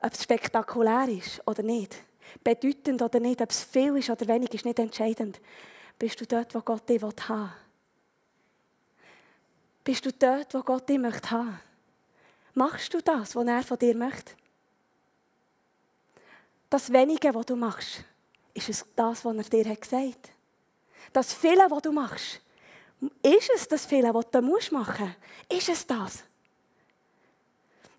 Ob 0.00 0.12
es 0.12 0.24
spektakulär 0.24 1.08
ist 1.08 1.46
oder 1.46 1.62
nicht, 1.62 1.96
bedeutend 2.42 3.00
oder 3.00 3.20
nicht, 3.20 3.40
ob 3.40 3.50
es 3.50 3.62
viel 3.62 3.96
ist 3.96 4.10
oder 4.10 4.26
wenig, 4.26 4.52
ist 4.52 4.64
nicht 4.64 4.80
entscheidend. 4.80 5.40
Bist 5.96 6.20
du 6.20 6.26
dort, 6.26 6.52
wo 6.56 6.60
Gott 6.60 6.88
dich 6.88 7.00
haben 7.00 7.14
will? 7.28 7.52
Bist 9.84 10.04
du 10.04 10.12
dort, 10.12 10.52
wo 10.54 10.60
Gott 10.62 10.88
dich 10.88 10.98
möchte 10.98 11.30
haben? 11.30 11.60
Machst 12.54 12.92
du 12.92 13.00
das, 13.00 13.36
was 13.36 13.46
er 13.46 13.62
von 13.62 13.78
dir 13.78 13.94
möchte? 13.96 14.32
Das 16.68 16.92
Wenige, 16.92 17.32
was 17.32 17.46
du 17.46 17.54
machst, 17.54 18.02
ist 18.54 18.68
es 18.68 18.84
das, 18.96 19.24
was 19.24 19.36
er 19.36 19.44
dir 19.44 19.76
gesagt 19.76 20.02
hat. 20.02 20.30
Das 21.12 21.32
Viele, 21.32 21.70
was 21.70 21.82
du 21.82 21.92
machst, 21.92 22.40
ist 23.22 23.50
es 23.54 23.68
das 23.68 23.86
Viele, 23.86 24.12
was 24.14 24.30
du 24.30 24.40
machen 24.40 25.14
musst? 25.50 25.68
Ist 25.68 25.68
es 25.68 25.86
das? 25.86 26.24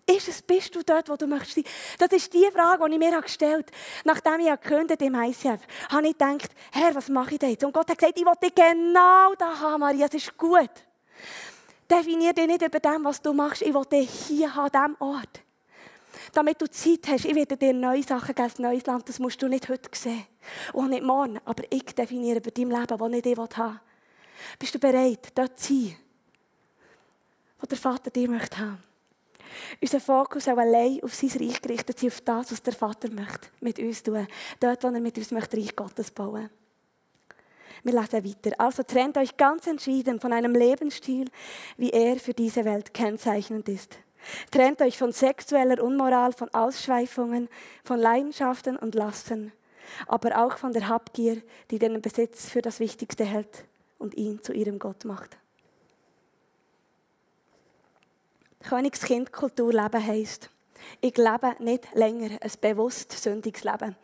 Ist 0.08 0.28
es, 0.28 0.40
bist 0.40 0.72
du 0.72 0.84
dort, 0.84 1.08
wo 1.08 1.16
du 1.16 1.26
möchtest? 1.26 1.66
Das 1.98 2.12
ist 2.12 2.32
die 2.32 2.48
Frage, 2.52 2.88
die 2.88 2.92
ich 2.92 2.98
mir 2.98 3.20
gestellt 3.20 3.66
habe. 3.66 3.78
Nachdem 4.04 4.40
ich 4.46 4.60
gekündigt 4.60 5.02
im 5.02 5.14
ICF, 5.16 5.60
habe 5.90 6.06
ich 6.06 6.12
gedacht, 6.16 6.50
Herr, 6.70 6.94
was 6.94 7.08
mache 7.08 7.34
ich 7.34 7.42
jetzt? 7.42 7.64
Und 7.64 7.72
Gott 7.72 7.90
hat 7.90 7.98
gesagt, 7.98 8.16
ich 8.16 8.24
will 8.24 8.32
dich 8.40 8.54
genau 8.54 9.34
da 9.36 9.58
haben, 9.58 9.80
Maria, 9.80 10.06
das 10.06 10.14
ist 10.22 10.38
gut. 10.38 10.70
Definier 11.90 12.32
dich 12.32 12.46
nicht 12.46 12.62
über 12.62 12.78
dem, 12.78 13.04
was 13.04 13.20
du 13.20 13.32
machst. 13.32 13.62
Ich 13.62 13.74
will 13.74 13.84
dich 13.84 14.08
hier 14.28 14.54
haben, 14.54 14.76
an 14.76 14.94
diesem 14.94 15.08
Ort. 15.08 15.40
Damit 16.32 16.60
du 16.60 16.70
Zeit 16.70 17.08
hast, 17.08 17.24
ich 17.24 17.34
werde 17.34 17.56
dir 17.56 17.72
neue 17.72 18.02
Sachen 18.02 18.34
geben, 18.34 18.52
ein 18.58 18.62
neues 18.62 18.86
Land, 18.86 19.08
das 19.08 19.18
musst 19.18 19.42
du 19.42 19.48
nicht 19.48 19.68
heute 19.68 19.88
sehen. 19.92 20.26
Und 20.72 20.90
nicht 20.90 21.02
morgen, 21.02 21.40
aber 21.44 21.64
ich 21.70 21.84
definiere 21.84 22.38
über 22.38 22.52
dein 22.52 22.70
Leben, 22.70 22.86
das 22.86 23.08
nicht 23.08 23.26
ich 23.26 23.36
haben 23.36 23.56
will. 23.56 23.80
Bist 24.58 24.74
du 24.74 24.78
bereit, 24.78 25.28
dort 25.34 25.58
zu 25.58 25.74
sein, 25.74 25.96
wo 27.60 27.66
der 27.66 27.78
Vater 27.78 28.10
dir 28.10 28.28
möchte 28.28 28.58
haben? 28.58 28.82
Unser 29.80 30.00
Fokus 30.00 30.44
soll 30.44 30.58
allein 30.58 31.02
auf 31.02 31.14
sein 31.14 31.30
Reich 31.30 31.60
gerichtet 31.60 31.98
sein, 31.98 32.10
auf 32.10 32.20
das, 32.20 32.52
was 32.52 32.62
der 32.62 32.72
Vater 32.72 33.10
möchte 33.10 33.48
mit 33.60 33.78
uns 33.78 34.02
tun. 34.02 34.26
Dort, 34.60 34.82
wo 34.82 34.88
er 34.88 35.00
mit 35.00 35.16
uns 35.16 35.30
möchte, 35.30 35.56
Reich 35.56 35.74
Gottes 35.74 36.10
bauen. 36.10 36.50
Wir 37.82 37.92
lesen 37.92 38.24
weiter. 38.24 38.60
Also 38.60 38.82
trennt 38.82 39.16
euch 39.16 39.36
ganz 39.36 39.66
entschieden 39.66 40.20
von 40.20 40.32
einem 40.32 40.54
Lebensstil, 40.54 41.30
wie 41.76 41.90
er 41.90 42.16
für 42.16 42.34
diese 42.34 42.64
Welt 42.64 42.92
kennzeichnend 42.94 43.68
ist. 43.68 43.98
Trennt 44.50 44.82
euch 44.82 44.98
von 44.98 45.12
sexueller 45.12 45.82
Unmoral, 45.82 46.32
von 46.32 46.52
Ausschweifungen, 46.52 47.48
von 47.84 48.00
Leidenschaften 48.00 48.76
und 48.76 48.94
Lasten, 48.94 49.52
aber 50.08 50.44
auch 50.44 50.58
von 50.58 50.72
der 50.72 50.88
Habgier, 50.88 51.42
die 51.70 51.78
den 51.78 52.02
Besitz 52.02 52.48
für 52.50 52.60
das 52.60 52.80
Wichtigste 52.80 53.24
hält 53.24 53.64
und 53.98 54.14
ihn 54.14 54.42
zu 54.42 54.52
ihrem 54.52 54.78
Gott 54.78 55.04
macht. 55.04 55.36
Königskindkultur 58.62 59.72
leben 59.72 60.04
heisst, 60.04 60.50
ich 61.00 61.16
lebe 61.16 61.56
nicht 61.60 61.94
länger 61.94 62.38
ein 62.40 62.52
bewusst 62.60 63.12
sündiges 63.12 63.64
Leben. 63.64 63.96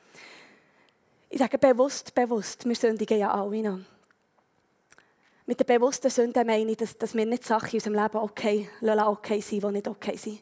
Ich 1.28 1.38
sage 1.38 1.58
bewusst, 1.58 2.14
bewusst. 2.14 2.66
Wir 2.66 2.74
sündigen 2.74 3.18
ja 3.18 3.32
alle 3.32 3.62
noch. 3.62 3.78
Mit 5.46 5.58
der 5.58 5.64
bewussten 5.64 6.10
Sünde 6.10 6.44
meine 6.44 6.70
ich, 6.70 6.76
dass, 6.76 6.96
dass 6.96 7.14
wir 7.14 7.26
nicht 7.26 7.44
Sachen 7.44 7.70
in 7.70 7.76
unserem 7.76 7.94
Leben 7.94 8.18
okay, 8.18 8.68
okay 8.82 9.40
sind, 9.40 9.62
die 9.62 9.72
nicht 9.72 9.88
okay 9.88 10.16
sind. 10.16 10.40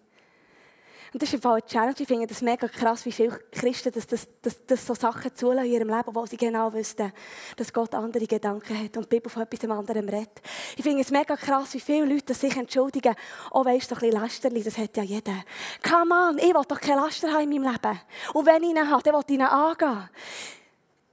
Und 1.13 1.21
das 1.21 1.33
ist 1.33 1.45
eine 1.45 1.65
Challenge. 1.67 1.95
Ich 1.99 2.07
finde 2.07 2.27
das 2.27 2.41
mega 2.41 2.69
krass, 2.69 3.05
wie 3.05 3.11
viele 3.11 3.41
Christen 3.51 3.91
das, 3.93 4.07
das, 4.07 4.29
das, 4.43 4.65
das 4.65 4.87
so 4.87 4.95
Sachen 4.95 5.35
zulassen 5.35 5.67
in 5.67 5.73
ihrem 5.73 5.89
Leben, 5.89 6.15
wo 6.15 6.25
sie 6.25 6.37
genau 6.37 6.73
wüssten, 6.73 7.13
dass 7.57 7.73
Gott 7.73 7.95
andere 7.95 8.27
Gedanken 8.27 8.79
hat 8.79 8.97
und 8.97 9.05
die 9.05 9.17
Bibel 9.17 9.29
von 9.29 9.43
etwas 9.43 9.69
anderem 9.69 10.09
redet. 10.09 10.41
Ich 10.77 10.85
finde 10.85 11.03
es 11.03 11.11
mega 11.11 11.37
krass, 11.37 11.75
wie 11.75 11.81
viele 11.81 12.07
Leute 12.07 12.33
sich 12.33 12.57
entschuldigen. 12.57 13.17
Oh, 13.51 13.65
weisst 13.65 13.91
du, 13.91 13.97
ein 13.97 14.01
bisschen 14.01 14.21
Lasterli, 14.21 14.63
das 14.63 14.79
hat 14.79 14.97
ja 14.97 15.03
jeder. 15.03 15.45
Come 15.83 16.15
on, 16.15 16.39
ich 16.39 16.55
will 16.55 16.63
doch 16.69 16.81
keine 16.81 17.01
Laster 17.01 17.33
haben 17.33 17.51
in 17.51 17.61
meinem 17.61 17.73
Leben. 17.73 18.01
Und 18.35 18.47
wenn 18.47 18.63
ich 18.63 18.71
ihn 18.71 18.91
habe, 18.91 19.03
dann 19.03 19.15
will 19.15 19.25
ich 19.27 19.35
ihn 19.35 19.43
angehen. 19.43 20.09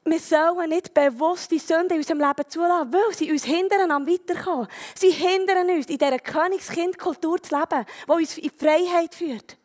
Wir 0.06 0.20
sollen 0.20 0.70
nicht 0.70 0.94
bewusst 0.94 1.52
die 1.52 1.60
Sünde 1.60 1.96
in 1.96 1.98
unserem 1.98 2.20
Leben 2.20 2.48
zulassen, 2.48 2.94
weil 2.94 3.14
sie 3.14 3.32
uns 3.32 3.44
hindern 3.44 3.92
am 3.92 4.08
Weiterkommen. 4.08 4.68
Sie 4.96 5.10
hindern 5.10 5.70
uns, 5.70 5.88
in 5.88 5.98
dieser 5.98 6.20
Königskindkultur 6.20 7.42
zu 7.42 7.58
leben, 7.58 7.86
die 8.08 8.12
uns 8.12 8.38
in 8.38 8.52
Freiheit 8.52 9.16
führt. 9.16 9.58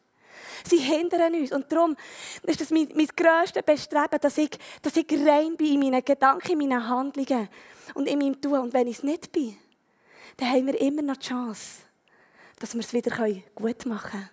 Sie 0.67 0.79
hindern 0.79 1.35
uns. 1.35 1.53
Und 1.53 1.71
darum 1.71 1.97
ist 2.45 2.61
das 2.61 2.71
mein, 2.71 2.89
mein 2.95 3.09
grösstes 3.09 3.63
Bestreben, 3.63 4.19
dass 4.21 4.39
ich, 4.39 4.51
dass 4.81 4.97
ich 4.97 5.07
rein 5.27 5.57
bin 5.57 5.75
in 5.75 5.81
meinen 5.81 6.05
Gedanken, 6.05 6.53
in 6.53 6.59
meinen 6.59 6.89
Handlungen 6.89 7.49
und 7.95 8.07
in 8.07 8.19
meinem 8.19 8.41
Tun. 8.41 8.59
Und 8.59 8.73
wenn 8.73 8.87
ich 8.87 8.99
es 8.99 9.03
nicht 9.03 9.33
bin, 9.33 9.57
dann 10.37 10.51
haben 10.51 10.67
wir 10.67 10.81
immer 10.81 11.03
noch 11.03 11.17
die 11.17 11.29
Chance, 11.29 11.83
dass 12.59 12.75
wir 12.75 12.81
es 12.81 12.93
wieder 12.93 13.17
gut 13.55 13.87
machen 13.87 14.11
können. 14.11 14.31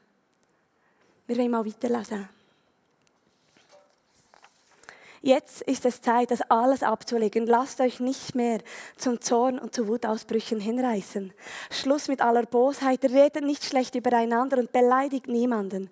Wir 1.28 1.38
wollen 1.38 1.52
mal 1.52 1.66
weiterlesen. 1.66 2.30
Jetzt 5.22 5.62
ist 5.64 5.86
es 5.86 6.02
Zeit, 6.02 6.32
das 6.32 6.42
alles 6.50 6.82
abzulegen. 6.82 7.46
Lasst 7.46 7.82
euch 7.82 8.00
nicht 8.00 8.36
mehr 8.36 8.60
zum 8.96 9.20
Zorn 9.20 9.60
und 9.60 9.76
zu 9.76 9.88
Wutausbrüchen 9.88 10.60
hinreißen. 10.60 11.34
Schluss 11.70 12.08
mit 12.08 12.22
aller 12.22 12.44
Bosheit. 12.44 13.04
Redet 13.04 13.44
nicht 13.44 13.66
schlecht 13.66 13.96
übereinander 13.96 14.58
und 14.58 14.72
beleidigt 14.72 15.28
niemanden. 15.28 15.90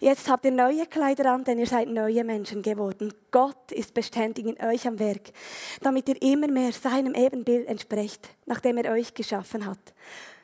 Jetzt 0.00 0.28
habt 0.28 0.44
ihr 0.44 0.50
neue 0.50 0.86
Kleider 0.86 1.32
an, 1.32 1.44
denn 1.44 1.58
ihr 1.58 1.66
seid 1.66 1.88
neue 1.88 2.22
Menschen 2.24 2.60
geworden. 2.60 3.14
Gott 3.30 3.72
ist 3.72 3.94
beständig 3.94 4.46
in 4.46 4.62
euch 4.62 4.86
am 4.86 4.98
Werk, 4.98 5.32
damit 5.80 6.08
ihr 6.08 6.20
immer 6.20 6.48
mehr 6.48 6.72
seinem 6.72 7.14
Ebenbild 7.14 7.66
entsprecht, 7.68 8.28
nachdem 8.44 8.76
er 8.76 8.92
euch 8.92 9.14
geschaffen 9.14 9.64
hat. 9.64 9.78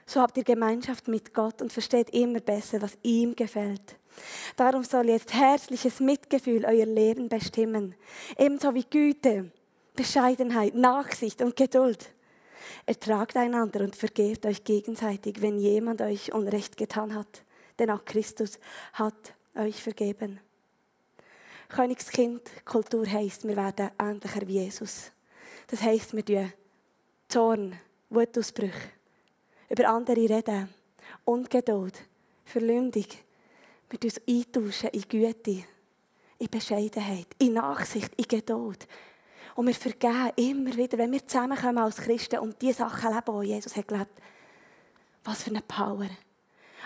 So 0.06 0.20
habt 0.20 0.36
ihr 0.36 0.44
Gemeinschaft 0.44 1.08
mit 1.08 1.32
Gott 1.34 1.62
und 1.62 1.72
versteht 1.72 2.10
immer 2.10 2.40
besser, 2.40 2.82
was 2.82 2.98
ihm 3.02 3.36
gefällt. 3.36 3.96
Darum 4.56 4.84
soll 4.84 5.08
jetzt 5.08 5.32
herzliches 5.32 6.00
Mitgefühl 6.00 6.64
euer 6.64 6.86
Leben 6.86 7.28
bestimmen, 7.28 7.94
ebenso 8.38 8.74
wie 8.74 8.84
Güte, 8.84 9.50
Bescheidenheit, 9.94 10.74
Nachsicht 10.74 11.42
und 11.42 11.56
Geduld. 11.56 12.10
Ertragt 12.86 13.36
einander 13.36 13.80
und 13.80 13.96
vergebt 13.96 14.46
euch 14.46 14.64
gegenseitig, 14.64 15.42
wenn 15.42 15.58
jemand 15.58 16.00
euch 16.00 16.32
Unrecht 16.32 16.76
getan 16.76 17.14
hat, 17.14 17.42
denn 17.78 17.90
auch 17.90 18.04
Christus 18.04 18.58
hat 18.92 19.34
euch 19.54 19.82
vergeben. 19.82 20.40
Königskind 21.68 22.42
Kultur 22.64 23.06
heisst, 23.06 23.46
wir 23.46 23.56
werden 23.56 23.90
ähnlicher 23.98 24.46
wie 24.46 24.60
Jesus. 24.60 25.10
Das 25.68 25.82
heisst, 25.82 26.14
wir 26.14 26.24
tun 26.24 26.52
Zorn, 27.28 27.80
Wutausbrüche, 28.10 28.90
über 29.70 29.88
andere 29.88 30.28
reden, 30.28 30.68
Ungeduld, 31.24 31.98
Verleumdung, 32.44 33.06
wir 33.92 33.98
uns 34.04 34.20
eintauschen 34.28 34.90
in 34.90 35.02
Güte, 35.02 35.64
in 36.38 36.50
Bescheidenheit, 36.50 37.26
in 37.38 37.54
Nachsicht, 37.54 38.12
in 38.16 38.24
Geduld. 38.24 38.86
Und 39.54 39.66
wir 39.66 39.74
vergeben 39.74 40.30
immer 40.36 40.76
wieder, 40.76 40.98
wenn 40.98 41.12
wir 41.12 41.26
zusammenkommen 41.26 41.78
als 41.78 41.96
Christen 41.96 42.38
und 42.38 42.60
die 42.62 42.72
Sachen 42.72 43.14
leben, 43.14 43.40
die 43.42 43.48
Jesus 43.48 43.76
hat 43.76 43.88
gelebt. 43.88 44.20
Was 45.24 45.42
für 45.42 45.50
eine 45.50 45.62
Power. 45.62 46.08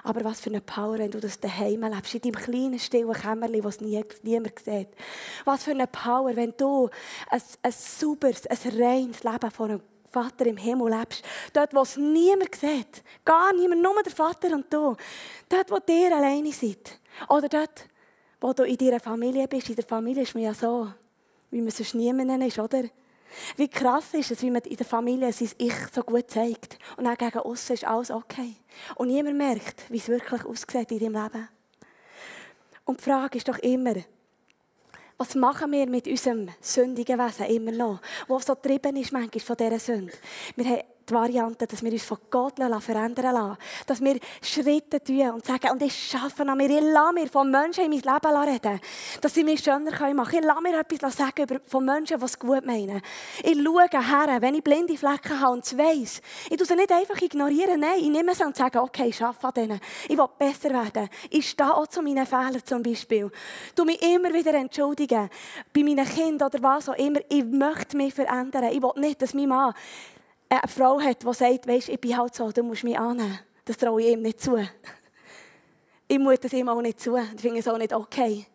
Aber 0.02 0.24
was 0.24 0.40
für 0.40 0.50
eine 0.50 0.60
Power, 0.60 0.98
wenn 0.98 1.10
du 1.10 1.20
das 1.20 1.40
daheim 1.40 1.82
lebst, 1.82 2.14
in 2.14 2.20
deinem 2.20 2.34
kleinen, 2.34 2.78
stillen 2.78 3.12
Kämmerchen, 3.12 3.62
das 3.62 3.80
nie, 3.80 4.04
niemand 4.22 4.58
sieht. 4.58 4.88
Was 5.44 5.64
für 5.64 5.70
eine 5.70 5.86
Power, 5.86 6.34
wenn 6.36 6.54
du 6.56 6.90
ein, 7.30 7.42
ein 7.62 7.72
sauberes, 7.72 8.46
ein 8.46 8.80
reines 8.80 9.24
Leben 9.24 9.50
vor 9.50 9.66
einem 9.66 9.80
Vater 10.16 10.46
im 10.46 10.56
Himmel 10.56 10.98
lebst. 10.98 11.22
Dort, 11.52 11.74
wo 11.74 11.82
es 11.82 11.98
niemand 11.98 12.54
sieht. 12.54 13.02
Gar 13.22 13.52
niemand, 13.52 13.82
nur 13.82 14.02
der 14.02 14.12
Vater 14.12 14.48
und 14.54 14.72
du. 14.72 14.96
Dort, 15.46 15.70
wo 15.70 15.78
ihr 15.92 16.16
alleine 16.16 16.52
seid. 16.52 16.98
Oder 17.28 17.48
dort, 17.48 17.86
wo 18.40 18.54
du 18.54 18.62
in 18.62 18.78
deiner 18.78 19.00
Familie 19.00 19.46
bist. 19.46 19.68
In 19.68 19.76
der 19.76 19.84
Familie 19.84 20.22
ist 20.22 20.34
man 20.34 20.44
ja 20.44 20.54
so, 20.54 20.88
wie 21.50 21.60
man 21.60 21.70
sonst 21.70 21.94
niemanden 21.94 22.40
ist, 22.40 22.58
oder? 22.58 22.84
Wie 23.56 23.68
krass 23.68 24.14
ist 24.14 24.30
es, 24.30 24.40
wie 24.40 24.50
man 24.50 24.62
in 24.62 24.76
der 24.76 24.86
Familie 24.86 25.30
sein 25.32 25.50
Ich 25.58 25.74
so 25.92 26.02
gut 26.02 26.30
zeigt. 26.30 26.78
Und 26.96 27.04
dann 27.04 27.16
gegen 27.16 27.38
außen 27.38 27.74
ist 27.74 27.84
alles 27.84 28.10
okay. 28.10 28.54
Und 28.94 29.08
niemand 29.08 29.36
merkt, 29.36 29.90
wie 29.90 29.98
es 29.98 30.08
wirklich 30.08 30.44
aussieht 30.46 30.92
in 30.92 30.98
deinem 30.98 31.22
Leben. 31.22 31.48
Und 32.86 33.00
die 33.00 33.04
Frage 33.04 33.36
ist 33.36 33.48
doch 33.48 33.58
immer, 33.58 33.96
was 35.18 35.34
machen 35.34 35.72
wir 35.72 35.88
mit 35.88 36.06
unserem 36.06 36.48
sündigen 36.60 37.18
Wesen 37.18 37.46
immer 37.46 37.72
noch, 37.72 38.00
wo 38.28 38.38
so 38.38 38.54
getrieben 38.54 38.96
ist 38.96 39.12
manchmal 39.12 39.40
von 39.40 39.56
dieser 39.56 39.78
Sünde? 39.78 40.12
Wir 40.56 40.64
haben 40.66 40.82
die 41.08 41.14
Variante, 41.14 41.66
dass 41.66 41.82
wir 41.82 41.92
uns 41.92 42.04
von 42.04 42.18
Gott 42.30 42.54
verändern 42.56 43.34
lassen. 43.34 43.56
Dass 43.86 44.00
wir 44.00 44.18
Schritte 44.42 45.02
tun 45.02 45.30
und 45.30 45.46
sagen, 45.46 45.70
und 45.70 45.82
ich 45.82 46.10
schaffe 46.10 46.42
an 46.42 46.56
mir, 46.56 46.68
ich 46.68 46.80
lasse 46.80 47.12
mir 47.14 47.28
von 47.28 47.50
Menschen 47.50 47.84
in 47.84 47.90
mein 47.90 48.00
Leben 48.00 48.36
reden, 48.36 48.80
dass 49.20 49.34
sie 49.34 49.44
mich 49.44 49.62
schöner 49.62 49.90
machen 50.14 50.30
können. 50.30 50.42
Ich 50.42 50.44
lasse 50.44 50.62
mir 50.62 50.80
etwas 50.80 51.16
sagen 51.16 51.60
von 51.66 51.84
Menschen, 51.84 52.18
die 52.18 52.24
es 52.24 52.38
gut 52.38 52.66
meinen. 52.66 53.00
Ich 53.42 53.62
schaue 53.62 53.88
her, 53.90 54.40
wenn 54.40 54.54
ich 54.54 54.64
blinde 54.64 54.96
Flecken 54.96 55.40
habe 55.40 55.52
und 55.52 55.64
es 55.64 55.76
weiss. 55.76 56.20
Ich 56.50 56.56
tue 56.56 56.66
sie 56.66 56.76
nicht 56.76 56.92
einfach 56.92 57.20
ignorieren, 57.20 57.80
nein, 57.80 57.98
ich 57.98 58.08
nehme 58.08 58.34
sie 58.34 58.44
und 58.44 58.56
sage, 58.56 58.82
okay, 58.82 59.08
ich 59.08 59.22
arbeite 59.22 59.46
an 59.46 59.54
denen. 59.54 59.80
Ich 60.08 60.18
will 60.18 60.28
besser 60.38 60.70
werden. 60.70 61.08
Ich 61.30 61.50
stehe 61.50 61.72
auch 61.72 61.86
zu 61.86 62.02
meinen 62.02 62.26
Fehlern 62.26 62.64
zum 62.64 62.82
Beispiel. 62.82 63.30
Ich 63.76 63.84
mich 63.84 64.02
immer 64.02 64.32
wieder 64.32 64.54
entschuldigen. 64.54 65.30
Bei 65.72 65.82
meinen 65.82 66.06
Kindern 66.06 66.48
oder 66.48 66.62
was 66.62 66.88
auch 66.88 66.94
immer. 66.94 67.20
Ich 67.28 67.44
möchte 67.44 67.96
mich 67.96 68.14
verändern. 68.14 68.64
Ich 68.64 68.82
will 68.82 68.92
nicht, 68.96 69.22
dass 69.22 69.34
mein 69.34 69.48
Mann 69.48 69.74
eine 70.48 70.68
Frau 70.68 71.00
hat, 71.00 71.22
die 71.22 71.32
sagt, 71.32 71.66
weißt, 71.66 71.88
ich 71.88 72.00
bin 72.00 72.16
halt 72.16 72.34
so, 72.34 72.50
du 72.50 72.62
musst 72.62 72.84
mich 72.84 72.98
annehmen. 72.98 73.38
Das 73.64 73.76
traue 73.76 74.02
ich 74.02 74.12
ihm 74.12 74.22
nicht 74.22 74.40
zu. 74.40 74.56
Ich 76.08 76.20
muss 76.20 76.38
das 76.38 76.52
ihm 76.52 76.68
auch 76.68 76.80
nicht 76.80 77.00
zu. 77.00 77.16
Ich 77.16 77.40
finde 77.40 77.58
es 77.58 77.66
auch 77.66 77.78
nicht 77.78 77.92
okay. 77.92 78.46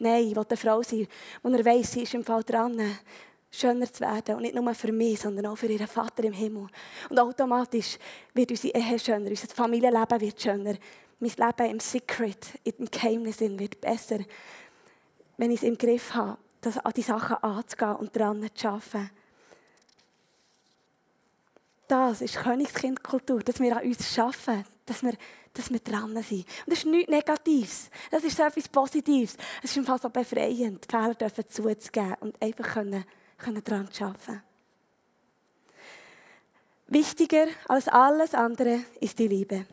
Nein, 0.00 0.26
ich 0.26 0.34
will 0.34 0.44
eine 0.44 0.56
Frau 0.56 0.82
sein, 0.82 1.06
und 1.40 1.54
er 1.54 1.64
weiss, 1.64 1.92
sie 1.92 2.02
ist 2.02 2.14
im 2.14 2.24
Fall 2.24 2.42
dran, 2.42 2.82
schöner 3.48 3.90
zu 3.92 4.00
werden. 4.00 4.34
Und 4.34 4.42
nicht 4.42 4.56
nur 4.56 4.74
für 4.74 4.90
mich, 4.90 5.20
sondern 5.20 5.46
auch 5.46 5.56
für 5.56 5.66
ihren 5.66 5.86
Vater 5.86 6.24
im 6.24 6.32
Himmel. 6.32 6.66
Und 7.08 7.18
automatisch 7.18 7.96
wird 8.34 8.50
unsere 8.50 8.76
Ehe 8.76 8.98
schöner, 8.98 9.30
unser 9.30 9.48
Familienleben 9.48 10.20
wird 10.20 10.40
schöner. 10.40 10.74
Mein 11.18 11.30
Leben 11.30 11.70
im 11.70 11.80
Secret, 11.80 12.46
im 12.64 12.90
Geheimnis 12.90 13.40
wird 13.40 13.80
besser, 13.80 14.18
wenn 15.38 15.50
ich 15.50 15.62
es 15.62 15.68
im 15.68 15.78
Griff 15.78 16.12
habe, 16.12 16.38
an 16.82 16.92
die 16.94 17.02
Sachen 17.02 17.36
anzugehen 17.36 17.96
und 17.96 18.16
dran 18.16 18.48
zu 18.52 18.68
arbeiten. 18.68 19.10
Das 21.88 22.20
ist 22.20 22.36
Königskindkultur, 22.36 23.40
dass 23.40 23.60
wir 23.60 23.76
an 23.76 23.84
uns 23.84 24.12
schaffen, 24.12 24.64
dass 24.84 25.02
wir, 25.02 25.14
dass 25.52 25.70
wir 25.70 25.80
dran 25.80 26.20
sind. 26.22 26.40
Und 26.40 26.68
das 26.68 26.78
ist 26.78 26.86
nichts 26.86 27.10
Negatives. 27.10 27.90
Das 28.10 28.24
ist 28.24 28.38
etwas 28.38 28.68
Positives. 28.68 29.36
Es 29.62 29.70
ist 29.70 29.78
einfach 29.78 30.00
so 30.00 30.10
befreiend, 30.10 30.86
Fehler 30.90 31.14
dürfen 31.14 31.44
zuzugeben 31.48 32.14
und 32.20 32.40
einfach 32.42 32.74
können, 32.74 33.04
können 33.38 33.64
dran 33.64 33.88
arbeiten. 34.00 34.42
Wichtiger 36.88 37.46
als 37.66 37.88
alles 37.88 38.34
andere 38.34 38.80
ist 39.00 39.18
die 39.18 39.26
Liebe. 39.26 39.66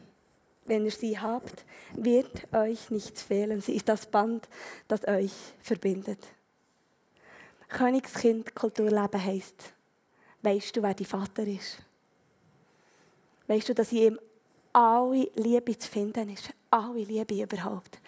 Wenn 0.65 0.86
ihr 0.86 0.91
sie 0.91 1.20
habt, 1.20 1.65
wird 1.93 2.53
euch 2.53 2.89
nichts 2.89 3.22
fehlen. 3.22 3.62
Sie 3.62 3.75
ist 3.75 3.89
das 3.89 4.08
Band, 4.08 4.48
das 4.88 5.08
euch 5.08 5.34
verbindet. 5.62 6.20
Königskind 7.67 8.55
Kulturleben 8.55 9.24
heisst, 9.24 9.74
weißt 10.41 10.75
du, 10.75 10.84
wer 10.84 10.93
dein 10.93 11.05
Vater 11.05 11.43
ist? 11.46 11.79
Weißt 13.47 13.69
du, 13.69 13.73
dass 13.73 13.91
in 13.91 13.97
ihm 13.97 14.19
alle 14.71 15.29
Liebe 15.35 15.77
zu 15.77 15.89
finden 15.89 16.29
ist? 16.29 16.50
Alle 16.69 17.03
Liebe 17.03 17.43
überhaupt. 17.43 18.00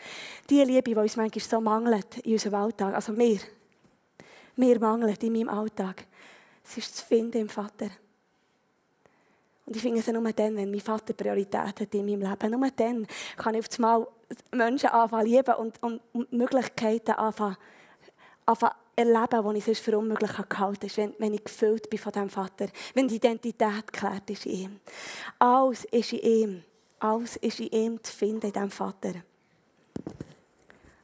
Die 0.50 0.62
Liebe, 0.62 0.84
die 0.84 0.96
uns 0.96 1.16
manchmal 1.16 1.44
so 1.44 1.62
mangelt 1.62 2.18
in 2.20 2.34
unserem 2.34 2.56
Alltag, 2.56 2.96
also 2.96 3.12
mir, 3.12 3.40
mir 4.56 4.80
mangelt 4.80 5.22
in 5.24 5.34
meinem 5.34 5.50
Alltag, 5.50 6.06
sie 6.64 6.80
ist 6.80 6.98
zu 6.98 7.06
finden 7.06 7.42
im 7.42 7.50
Vater. 7.50 7.90
Und 9.66 9.76
ich 9.76 9.82
finde 9.82 10.00
es 10.00 10.08
nur 10.08 10.32
dann, 10.32 10.56
wenn 10.56 10.70
mein 10.70 10.80
Vater 10.80 11.14
Priorität 11.14 11.80
hat 11.80 11.94
in 11.94 12.06
meinem 12.06 12.22
Leben. 12.22 12.60
Nur 12.60 12.70
dann 12.72 13.08
kann 13.36 13.56
ich 13.56 13.66
auf 13.66 13.80
einmal 13.80 14.08
Menschen 14.52 14.90
anfangen 14.90 15.26
lieben 15.26 15.56
und, 15.56 15.82
und, 15.82 16.32
Möglichkeiten 16.32 17.12
anfangen, 17.12 17.58
anfangen 18.46 18.76
erleben, 18.96 19.50
die 19.50 19.58
ich 19.58 19.66
sonst 19.66 19.80
für 19.80 19.98
unmöglich 19.98 20.32
gehalten 20.32 20.90
habe, 20.90 20.98
wenn, 20.98 21.14
wenn 21.20 21.34
ich 21.34 21.44
gefüllt 21.44 21.90
bin 21.90 22.00
von 22.00 22.12
diesem 22.12 22.30
Vater. 22.30 22.68
Wenn 22.94 23.08
die 23.08 23.16
Identität 23.16 23.92
geklärt 23.92 24.30
ist 24.30 24.46
in 24.46 24.52
ihm. 24.52 24.80
Alles 25.40 25.86
ist 25.86 26.14
in 26.14 26.20
ihm. 26.20 26.64
Alles 27.00 27.36
ist 27.38 27.60
in 27.60 27.68
ihm 27.68 28.04
zu 28.04 28.14
finden, 28.14 28.48
in 28.48 28.54
diesem 28.54 28.72
Vater. 28.72 29.14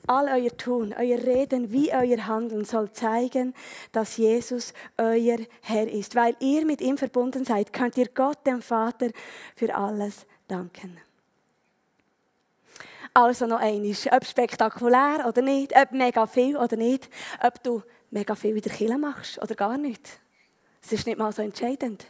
All 0.08 0.28
euer 0.28 0.58
Tun, 0.58 0.94
euer 0.98 1.20
Reden 1.20 1.72
wie 1.72 1.94
euer 1.94 2.26
Handeln 2.26 2.66
soll 2.66 2.92
zeigen, 2.92 3.54
dass 3.92 4.18
Jesus 4.18 4.74
euer 4.98 5.38
Herr 5.62 5.88
ist. 5.88 6.16
Weil 6.16 6.36
ihr 6.40 6.66
mit 6.66 6.82
ihm 6.82 6.98
verbunden 6.98 7.46
seid, 7.46 7.72
könnt 7.72 7.98
ihr 7.98 8.08
Gott, 8.08 8.46
dem 8.46 8.62
Vater, 8.62 9.12
für 9.56 9.74
alles 9.76 10.26
danken. 10.48 10.98
Also 13.14 13.46
noch 13.46 13.60
eines, 13.60 14.08
ob 14.10 14.26
spektakulär 14.26 15.26
oder 15.28 15.42
nicht, 15.42 15.76
ob 15.76 15.92
mega 15.92 16.26
viel 16.26 16.56
oder 16.56 16.78
nicht, 16.78 17.10
ob 17.42 17.62
du 17.62 17.84
mega 18.10 18.36
viel 18.36 18.56
in 18.56 18.62
der 18.62 18.98
machst 18.98 19.42
oder 19.42 19.56
gar 19.56 19.78
nicht. 19.78 20.20
Es 20.82 20.94
ist 20.94 21.06
nicht 21.06 21.20
mal 21.20 21.34
so 21.34 21.42
entscheidend. 21.42 22.06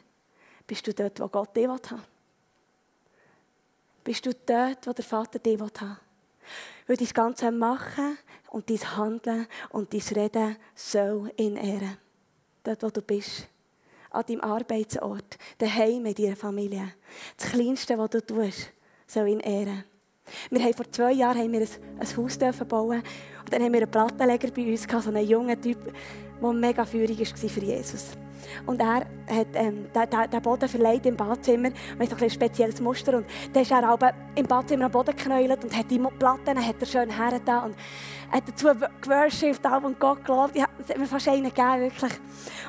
Bist 0.67 0.85
du 0.85 0.93
dort, 0.93 1.19
wo 1.19 1.27
Gott 1.27 1.55
dich 1.55 1.67
haben 1.67 1.81
will? 1.89 1.99
Bist 4.03 4.25
du 4.25 4.33
dort, 4.33 4.87
wo 4.87 4.93
der 4.93 5.03
Vater 5.03 5.39
dich 5.39 5.59
haben 5.59 5.71
will? 5.79 5.97
Weil 6.87 6.97
dein 6.97 7.07
ganze 7.07 7.51
Machen 7.51 8.17
und 8.49 8.69
dein 8.69 8.97
Handeln 8.97 9.47
und 9.69 9.93
dein 9.93 10.01
Reden 10.01 10.55
soll 10.75 11.31
in 11.35 11.55
Ehren. 11.55 11.97
Dort, 12.63 12.83
wo 12.83 12.89
du 12.89 13.01
bist. 13.01 13.47
An 14.11 14.25
deinem 14.27 14.41
Arbeitsort, 14.41 15.37
daheim 15.57 16.03
mit 16.03 16.19
deiner 16.19 16.35
Familie. 16.35 16.93
Das 17.37 17.49
Kleinste, 17.49 17.97
was 17.97 18.09
du 18.09 18.25
tust, 18.25 18.71
soll 19.07 19.29
in 19.29 19.39
Ehren. 19.39 19.85
Wir 20.49 20.63
haben 20.63 20.73
vor 20.73 20.91
zwei 20.91 21.11
Jahren 21.13 21.37
haben 21.37 21.51
wir 21.51 21.61
ein, 21.61 21.67
ein 21.99 22.17
Haus 22.17 22.37
bauen 22.37 23.03
und 23.43 23.53
dann 23.53 23.63
haben 23.63 23.73
wir 23.73 23.81
einen 23.81 23.91
Plattenleger 23.91 24.49
bei 24.51 24.71
uns 24.71 24.87
gehabt, 24.87 25.03
so 25.03 25.09
einen 25.09 25.27
jungen 25.27 25.59
Typ, 25.61 25.77
der 26.41 26.53
mega 26.53 26.85
führig 26.85 27.19
war 27.19 27.49
für 27.49 27.59
Jesus. 27.59 28.11
Und 28.65 28.79
er 28.79 28.95
hat 28.95 29.47
ähm, 29.53 29.87
den, 29.93 30.29
den 30.31 30.41
Boden 30.41 30.67
verleiht 30.67 31.05
im 31.05 31.15
Badzimmer. 31.15 31.69
Wir 31.97 32.09
haben 32.09 32.23
ein 32.23 32.29
spezielles 32.29 32.81
Muster. 32.81 33.17
Und 33.17 33.25
dann 33.53 33.61
ist 33.63 33.71
er 33.71 33.91
auch 33.91 33.99
im 34.35 34.45
Badzimmer 34.45 34.85
am 34.85 34.91
Boden 34.91 35.15
geknäult 35.15 35.63
und 35.63 35.75
hat 35.75 35.89
die 35.89 35.99
Platten 35.99 36.65
hat 36.65 36.75
er 36.79 36.85
schön 36.85 37.09
hergetan. 37.09 37.71
Und 37.71 37.75
hat 38.31 38.43
dazu 38.47 38.69
geworshipped 39.01 39.65
und 39.65 39.99
Gott 39.99 40.23
gelobt. 40.23 40.55
Es 40.55 40.89
hat 40.89 40.97
mir 40.97 41.05
fast 41.05 41.27
einen 41.27 41.43
gegeben, 41.43 41.81
wirklich. 41.81 42.13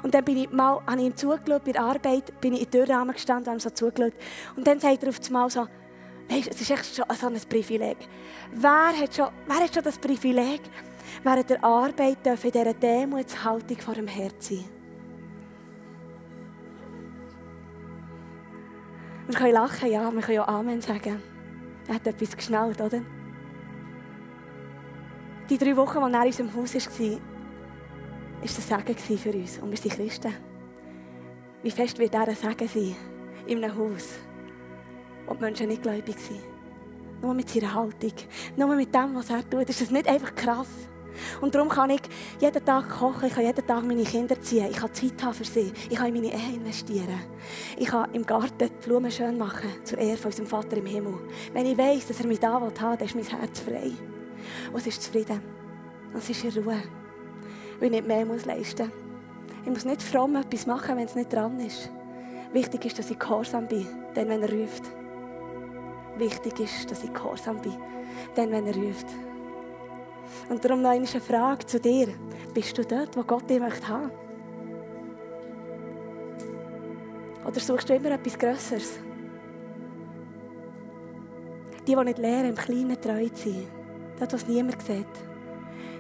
Und 0.02 0.12
dann 0.14 0.24
bin 0.24 0.38
ich 0.38 0.50
mal, 0.50 0.80
habe 0.86 1.00
ich 1.00 1.06
ihm 1.06 1.16
zugeschaut 1.16 1.64
bei 1.64 1.72
der 1.72 1.82
Arbeit, 1.82 2.40
bin 2.40 2.54
ich 2.54 2.62
in 2.62 2.70
der 2.70 2.86
Türrahmen 2.86 3.14
gestanden 3.14 3.44
und 3.44 3.48
habe 3.48 3.56
ihm 3.58 3.60
so 3.60 3.70
zugeschaut. 3.70 4.14
Und 4.56 4.66
dann 4.66 4.80
sagt 4.80 5.02
er 5.02 5.08
auf 5.08 5.20
einmal 5.26 5.50
so, 5.50 5.66
Weißt, 6.32 6.48
es 6.48 6.60
ist 6.62 6.70
echt 6.70 6.96
schon 6.96 7.04
so 7.14 7.26
ein 7.26 7.38
Privileg. 7.48 7.96
Wer 8.52 8.98
hat 8.98 9.14
schon, 9.14 9.28
wer 9.46 9.56
hat 9.56 9.74
schon 9.74 9.82
das 9.82 9.98
Privileg, 9.98 10.62
während 11.22 11.50
der 11.50 11.62
Arbeit 11.62 12.26
in 12.26 12.36
dieser 12.50 12.72
Demutshaltung 12.72 13.76
vor 13.76 13.94
dem 13.94 14.06
Herz 14.06 14.48
sein? 14.48 14.64
Wir 19.26 19.34
können 19.34 19.52
lachen, 19.52 19.90
ja, 19.90 20.10
wir 20.10 20.20
können 20.22 20.36
ja 20.36 20.48
Amen 20.48 20.80
sagen. 20.80 21.22
Er 21.86 21.94
hat 21.94 22.06
etwas 22.06 22.34
geschnallt, 22.34 22.80
oder? 22.80 23.02
Die 25.50 25.58
drei 25.58 25.76
Wochen, 25.76 25.98
als 25.98 26.14
er 26.14 26.22
in 26.22 26.26
unserem 26.28 26.54
Haus 26.54 26.74
war, 26.74 27.10
war 27.10 27.20
das 28.40 28.68
Segen 28.68 29.18
für 29.18 29.32
uns. 29.32 29.58
Und 29.58 29.70
wir 29.70 29.76
sind 29.76 29.94
Christen. 29.94 30.34
Wie 31.62 31.70
fest 31.70 31.98
wird 31.98 32.14
er 32.14 32.28
ein 32.28 32.34
Segen 32.34 32.68
sein 32.68 32.96
in 33.46 33.62
einem 33.62 33.76
Haus? 33.76 34.14
Und 35.32 35.40
die 35.40 35.44
Menschen 35.44 35.68
nicht 35.68 35.82
gläubig 35.82 36.18
sind. 36.18 36.40
Nur 37.22 37.34
mit 37.34 37.48
seiner 37.48 37.72
Haltung, 37.74 38.12
nur 38.56 38.74
mit 38.74 38.94
dem, 38.94 39.14
was 39.14 39.30
er 39.30 39.48
tut, 39.48 39.68
ist 39.68 39.80
das 39.80 39.90
nicht 39.90 40.08
einfach 40.08 40.34
krass. 40.34 40.68
Und 41.40 41.54
darum 41.54 41.68
kann 41.68 41.90
ich 41.90 42.00
jeden 42.40 42.64
Tag 42.64 42.88
kochen, 42.88 43.26
ich 43.26 43.34
kann 43.34 43.44
jeden 43.44 43.66
Tag 43.66 43.84
meine 43.84 44.02
Kinder 44.02 44.40
ziehen, 44.40 44.68
ich 44.70 44.76
kann 44.76 44.92
Zeit 44.92 45.22
haben 45.22 45.34
für 45.34 45.44
sie, 45.44 45.72
ich 45.88 45.96
kann 45.96 46.08
in 46.08 46.14
meine 46.14 46.34
Ehe 46.34 46.56
investieren. 46.56 47.20
Ich 47.76 47.88
kann 47.88 48.12
im 48.12 48.24
Garten 48.24 48.68
die 48.68 48.86
Blumen 48.86 49.10
schön 49.10 49.36
machen, 49.38 49.68
zur 49.84 49.98
Ehre 49.98 50.16
von 50.16 50.30
unserem 50.30 50.48
Vater 50.48 50.76
im 50.76 50.86
Himmel. 50.86 51.14
Wenn 51.52 51.66
ich 51.66 51.76
weiss, 51.76 52.06
dass 52.06 52.20
er 52.20 52.26
mich 52.26 52.40
da 52.40 52.60
will 52.60 52.72
dann 52.74 52.98
ist 52.98 53.14
mein 53.14 53.24
Herz 53.24 53.60
frei. 53.60 53.92
Und 54.72 54.80
es 54.80 54.86
ist 54.86 55.02
zufrieden. 55.02 55.40
Und 56.12 56.18
es 56.18 56.30
ist 56.30 56.44
in 56.44 56.62
Ruhe. 56.62 56.82
Weil 57.78 57.86
ich 57.86 57.90
nicht 57.90 58.06
mehr 58.06 58.24
muss 58.24 58.46
leisten 58.46 58.86
muss. 58.86 59.64
Ich 59.64 59.70
muss 59.70 59.84
nicht 59.84 60.02
fromm 60.02 60.36
etwas 60.36 60.66
machen, 60.66 60.96
wenn 60.96 61.04
es 61.04 61.14
nicht 61.14 61.32
dran 61.32 61.60
ist. 61.60 61.90
Wichtig 62.52 62.86
ist, 62.86 62.98
dass 62.98 63.10
ich 63.10 63.18
gehorsam 63.18 63.68
bin, 63.68 63.86
denn 64.16 64.28
wenn 64.28 64.42
er 64.42 64.52
ruft 64.52 64.84
wichtig 66.16 66.60
ist, 66.60 66.90
dass 66.90 67.04
ich 67.04 67.12
gehorsam 67.12 67.60
bin. 67.60 67.76
Dann, 68.34 68.50
wenn 68.50 68.66
er 68.66 68.76
ruft. 68.76 69.06
Und 70.48 70.64
darum 70.64 70.82
noch 70.82 70.90
eine 70.90 71.06
Frage 71.06 71.66
zu 71.66 71.80
dir. 71.80 72.08
Bist 72.54 72.76
du 72.76 72.84
dort, 72.84 73.16
wo 73.16 73.22
Gott 73.22 73.48
dich 73.48 73.60
möchte 73.60 73.88
haben? 73.88 74.10
Oder 77.46 77.60
suchst 77.60 77.88
du 77.88 77.94
immer 77.94 78.12
etwas 78.12 78.38
Größeres? 78.38 78.98
Die, 81.86 81.96
die 81.96 82.04
nicht 82.04 82.18
lernen, 82.18 82.50
im 82.50 82.54
Kleinen 82.54 83.00
treu 83.00 83.28
zu 83.28 83.50
sein, 83.50 83.66
das, 84.18 84.32
was 84.32 84.46
niemand 84.46 84.80
sieht, 84.82 85.06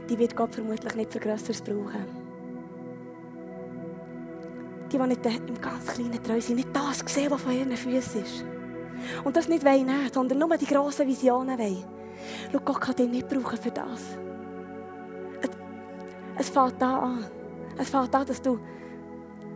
die 0.08 0.18
wird 0.18 0.36
Gott 0.36 0.54
vermutlich 0.54 0.94
nicht 0.94 1.12
für 1.12 1.18
Größeres 1.18 1.60
brauchen. 1.62 2.06
Die, 4.92 4.98
die 4.98 5.06
nicht 5.06 5.26
im 5.26 5.60
ganz 5.60 5.86
Kleinen 5.86 6.22
treu 6.22 6.40
sind, 6.40 6.56
nicht 6.56 6.68
das 6.72 7.00
sehen, 7.12 7.30
was 7.30 7.42
von 7.42 7.52
ihren 7.52 7.76
Füßen 7.76 8.22
ist. 8.22 8.44
Und 9.24 9.36
das 9.36 9.48
nicht 9.48 9.64
wollen, 9.64 9.90
sondern 10.12 10.38
nur 10.38 10.56
die 10.56 10.66
grossen 10.66 11.06
Visionen 11.06 11.58
wollen. 11.58 11.84
Schau, 12.52 12.60
Gott 12.64 12.80
kann 12.80 12.96
dich 12.96 13.08
nicht 13.08 13.28
brauchen 13.28 13.58
für 13.58 13.70
das. 13.70 14.18
Es, 15.40 15.50
es 16.38 16.48
fängt 16.50 16.80
da 16.80 16.98
an. 16.98 17.26
Es 17.78 17.90
fängt 17.90 18.14
an, 18.14 18.26
dass 18.26 18.40
du, 18.40 18.58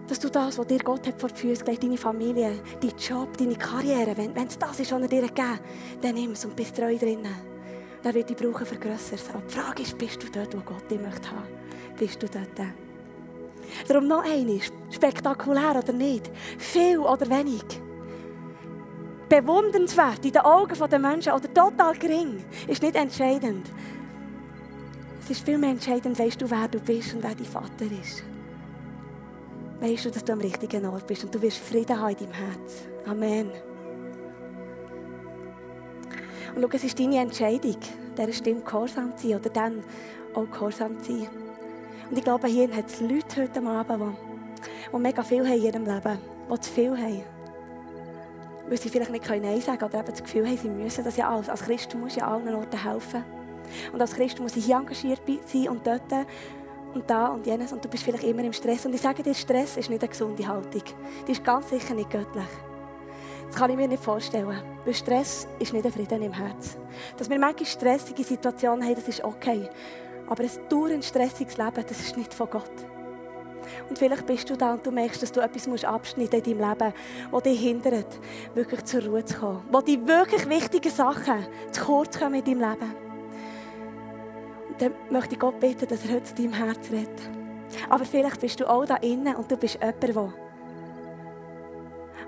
dass 0.07 0.19
du 0.19 0.29
das, 0.29 0.59
was 0.59 0.67
dir 0.67 0.79
Gott 0.79 1.07
hat 1.07 1.21
vor 1.21 1.31
die 1.31 1.41
Füße 1.41 1.65
gelegt, 1.65 1.83
deine 1.83 1.97
Familie, 1.97 2.61
dein 2.81 2.93
Job, 2.99 3.37
deine 3.37 3.57
Karriere, 3.57 4.17
wenn, 4.17 4.35
wenn 4.35 4.49
es 4.49 4.59
das 4.59 4.81
ist, 4.81 4.93
was 4.93 5.03
er 5.03 5.09
dir 5.09 5.23
gegeben 5.23 5.61
dann 6.01 6.15
nimm 6.15 6.33
es 6.33 6.45
und 6.45 6.57
bist 6.57 6.77
treu 6.77 6.97
drinnen. 6.97 7.35
Dann 8.03 8.15
wird 8.15 8.31
dich 8.31 8.37
brauchen 8.37 8.67
für 8.67 8.77
Grösseres. 8.77 9.29
Aber 9.31 9.43
die 9.47 9.55
Frage 9.55 9.83
ist, 9.83 9.99
bist 9.99 10.23
du 10.23 10.29
dort, 10.31 10.57
wo 10.57 10.61
Gott 10.61 10.91
dich 10.91 11.01
möchte 11.01 11.31
haben? 11.31 11.49
Bist 11.99 12.23
du 12.23 12.29
dort? 12.29 12.73
Darum 13.89 14.07
noch 14.07 14.25
eine, 14.25 14.61
spektakulär 14.91 15.77
oder 15.83 15.93
nicht, 15.93 16.31
viel 16.59 16.99
oder 16.99 17.29
wenig 17.29 17.65
bewundernswert 19.29 20.25
in 20.25 20.33
den 20.33 20.43
Augen 20.43 20.89
der 20.89 20.99
Menschen 20.99 21.33
oder 21.33 21.53
total 21.53 21.95
gering, 21.95 22.45
ist 22.67 22.83
nicht 22.83 22.97
entscheidend. 22.97 23.67
Es 25.23 25.31
ist 25.31 25.45
viel 25.45 25.59
mehr 25.59 25.71
entscheidend, 25.71 26.19
weißt 26.19 26.41
du, 26.41 26.51
wer 26.51 26.69
du 26.69 26.79
bist 26.79 27.15
und 27.15 27.23
wer 27.23 27.35
dein 27.35 27.45
Vater 27.45 27.85
ist. 27.85 28.23
Weißt 29.81 30.05
du, 30.05 30.11
dass 30.11 30.25
du 30.25 30.33
am 30.33 30.41
richtigen 30.41 30.87
Ort 30.87 31.07
bist 31.07 31.25
und 31.25 31.35
du 31.35 31.43
wirst 31.43 31.59
Frieden 31.59 32.01
haben 32.01 32.11
in 32.11 32.19
deinem 32.19 32.33
Herz. 32.33 32.87
Amen. 33.07 33.51
Und 36.55 36.63
schau, 36.63 36.69
es 36.73 36.85
ist 36.85 36.99
deine 36.99 37.19
Entscheidung, 37.19 37.77
dieser 38.17 38.33
Stimme 38.33 38.61
gehorsam 38.61 39.17
zu 39.17 39.29
sein 39.29 39.39
oder 39.39 39.51
dann 39.51 39.85
auch 40.35 40.51
gehorsam 40.51 41.03
zu 41.03 41.13
sein. 41.13 41.29
Und 42.09 42.17
ich 42.17 42.25
glaube, 42.25 42.47
hier 42.47 42.75
hat 42.75 42.87
es 42.87 43.01
Leute 43.01 43.43
heute 43.43 43.67
Abend, 43.67 44.17
die, 44.61 44.91
die 44.93 44.99
mega 44.99 45.23
viel 45.23 45.45
haben 45.45 45.59
in 45.59 45.63
ihrem 45.65 45.85
Leben, 45.85 46.19
die 46.51 46.61
zu 46.61 46.71
viel 46.71 46.97
haben 46.97 47.36
weil 48.69 48.79
sie 48.79 48.89
vielleicht 48.89 49.11
nicht 49.11 49.29
Nein 49.29 49.61
sagen 49.61 49.79
können 49.79 49.91
oder 49.91 50.01
eben 50.01 50.11
das 50.11 50.23
Gefühl 50.23 50.47
haben, 50.47 50.57
sie 50.57 50.69
müssen 50.69 51.05
das 51.05 51.17
ja 51.17 51.29
alles. 51.29 51.49
Als 51.49 51.63
Christ 51.63 51.95
muss 51.95 52.17
ja 52.17 52.29
allen 52.29 52.55
Orten 52.55 52.83
helfen. 52.83 53.25
Und 53.93 54.01
als 54.01 54.15
Christ 54.15 54.41
muss 54.41 54.57
ich 54.57 54.67
hier 54.67 54.77
engagiert 54.77 55.21
sein 55.47 55.69
und 55.69 55.87
dort 55.87 56.03
und 56.95 57.09
da 57.11 57.29
und 57.29 57.47
jenes 57.47 57.73
und 57.73 57.85
du 57.85 57.89
bist 57.89 58.05
vielleicht 58.05 58.25
immer 58.25 58.43
im 58.43 58.53
Stress. 58.53 58.87
Und 58.87 58.95
ich 58.95 59.01
sage 59.01 59.23
dir, 59.23 59.35
Stress 59.35 59.77
ist 59.77 59.91
nicht 59.91 60.03
eine 60.03 60.09
gesunde 60.09 60.47
Haltung. 60.47 60.83
Die 61.27 61.33
ist 61.33 61.45
ganz 61.45 61.71
sicher 61.71 61.95
nicht 61.95 62.11
göttlich. 62.11 62.49
Das 63.49 63.57
kann 63.57 63.71
ich 63.71 63.77
mir 63.77 63.89
nicht 63.89 64.03
vorstellen. 64.03 64.61
Weil 64.85 64.95
Stress 64.95 65.47
ist 65.59 65.73
nicht 65.73 65.85
ein 65.85 65.93
Frieden 65.93 66.23
im 66.23 66.33
Herzen. 66.33 66.81
Dass 67.17 67.31
wir 67.31 67.39
manchmal 67.39 67.67
stressige 67.67 68.25
Situationen 68.25 68.85
haben, 68.85 68.95
das 68.95 69.09
ist 69.09 69.23
okay. 69.23 69.69
Aber 70.27 70.43
ein 70.43 70.51
dauernd 70.69 71.05
stressiges 71.05 71.57
Leben, 71.57 71.85
das 71.87 72.01
ist 72.01 72.17
nicht 72.17 72.35
von 72.35 72.51
Gott. 72.51 72.96
Und 73.89 73.99
vielleicht 73.99 74.27
bist 74.27 74.49
du 74.51 74.57
da 74.57 74.75
und 74.75 74.87
du 74.87 74.91
merkst, 74.91 75.23
dass 75.23 75.33
du 75.33 75.41
etwas 75.41 75.85
abschneiden 75.85 76.31
musst 76.31 76.47
in 76.47 76.59
deinem 76.59 76.71
Leben, 76.71 76.95
das 77.33 77.43
dich 77.43 77.61
hindert, 77.61 78.21
wirklich 78.55 78.85
zur 78.85 79.05
Ruhe 79.05 79.25
zu 79.25 79.39
kommen. 79.39 79.63
Wo 79.71 79.81
die 79.81 80.07
wirklich 80.07 80.49
wichtigen 80.49 80.91
Sachen 80.91 81.47
zu 81.71 81.85
kurz 81.85 82.19
kommen 82.19 82.35
in 82.35 82.45
deinem 82.45 82.71
Leben. 82.71 82.95
Und 84.69 84.83
dann 84.83 84.93
möchte 85.11 85.35
ich 85.35 85.39
Gott 85.39 85.61
bitten, 85.61 85.87
dass 85.87 86.05
er 86.05 86.15
heute 86.15 86.25
zu 86.25 86.35
deinem 86.35 86.53
Herz 86.53 86.91
redet. 86.91 87.21
Aber 87.89 88.05
vielleicht 88.05 88.41
bist 88.41 88.61
du 88.61 88.69
auch 88.69 88.85
da 88.85 88.97
innen 88.97 89.35
und 89.37 89.51
du 89.51 89.57
bist 89.57 89.75
jemand, 89.75 90.03
der 90.03 90.15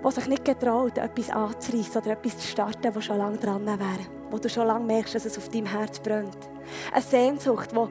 der 0.02 0.10
sich 0.10 0.26
nicht 0.26 0.44
getraut, 0.44 0.98
etwas 0.98 1.30
anzureissen 1.30 2.02
oder 2.02 2.12
etwas 2.12 2.38
zu 2.38 2.46
starten, 2.46 2.92
das 2.92 3.04
schon 3.04 3.18
lange 3.18 3.38
dran 3.38 3.66
wäre. 3.66 4.06
Wo 4.30 4.38
du 4.38 4.48
schon 4.48 4.66
lange 4.66 4.84
merkst, 4.84 5.14
dass 5.14 5.24
es 5.24 5.38
auf 5.38 5.48
deinem 5.48 5.66
Herz 5.66 5.98
brennt. 5.98 6.36
Eine 6.92 7.02
Sehnsucht, 7.02 7.74
wo, 7.74 7.88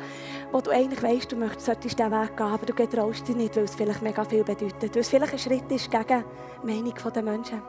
wo 0.51 0.61
du 0.61 0.71
eigentlich 0.71 1.01
weißt, 1.01 1.31
du 1.31 1.35
möchtest, 1.35 1.65
solltest 1.65 1.97
diesen 1.97 2.11
Weg 2.11 2.37
gehen, 2.37 2.45
aber 2.45 2.65
du 2.65 2.73
getraust 2.73 3.27
dich 3.27 3.35
nicht, 3.35 3.55
weil 3.55 3.63
es 3.63 3.75
vielleicht 3.75 4.01
mega 4.01 4.23
viel 4.23 4.43
bedeutet. 4.43 4.93
Weil 4.93 5.01
es 5.01 5.09
vielleicht 5.09 5.33
ein 5.33 5.39
Schritt 5.39 5.71
ist 5.71 5.89
gegen 5.89 6.23
die 6.63 6.67
Meinung 6.67 6.93
der 7.13 7.23
Menschen. 7.23 7.61